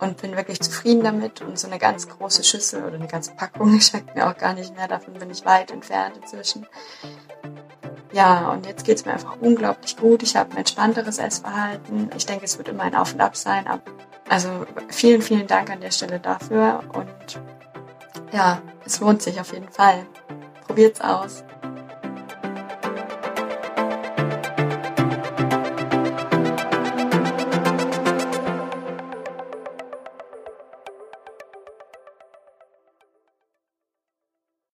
Und 0.00 0.22
bin 0.22 0.36
wirklich 0.36 0.60
zufrieden 0.60 1.02
damit. 1.02 1.42
Und 1.42 1.58
so 1.58 1.66
eine 1.66 1.78
ganz 1.78 2.08
große 2.08 2.44
Schüssel 2.44 2.84
oder 2.84 2.94
eine 2.94 3.08
ganze 3.08 3.32
Packung 3.32 3.80
schmeckt 3.80 4.14
mir 4.14 4.28
auch 4.28 4.36
gar 4.36 4.54
nicht 4.54 4.74
mehr. 4.76 4.88
Davon 4.88 5.14
bin 5.14 5.30
ich 5.30 5.44
weit 5.44 5.70
entfernt 5.70 6.16
inzwischen. 6.16 6.66
Ja, 8.12 8.50
und 8.50 8.64
jetzt 8.66 8.84
geht 8.84 8.96
es 8.96 9.04
mir 9.04 9.12
einfach 9.12 9.36
unglaublich 9.40 9.96
gut. 9.96 10.22
Ich 10.22 10.36
habe 10.36 10.52
ein 10.52 10.58
entspannteres 10.58 11.18
Essverhalten. 11.18 12.10
Ich 12.16 12.26
denke, 12.26 12.44
es 12.44 12.56
wird 12.56 12.68
immer 12.68 12.84
ein 12.84 12.94
Auf 12.94 13.12
und 13.14 13.20
Ab 13.20 13.36
sein. 13.36 13.66
Also 14.28 14.66
vielen, 14.88 15.20
vielen 15.20 15.46
Dank 15.46 15.70
an 15.70 15.80
der 15.80 15.90
Stelle 15.90 16.20
dafür. 16.20 16.80
Und 16.92 17.40
ja, 18.32 18.62
es 18.84 19.00
lohnt 19.00 19.22
sich 19.22 19.40
auf 19.40 19.52
jeden 19.52 19.70
Fall. 19.70 20.06
Probiert's 20.66 21.00
aus. 21.00 21.44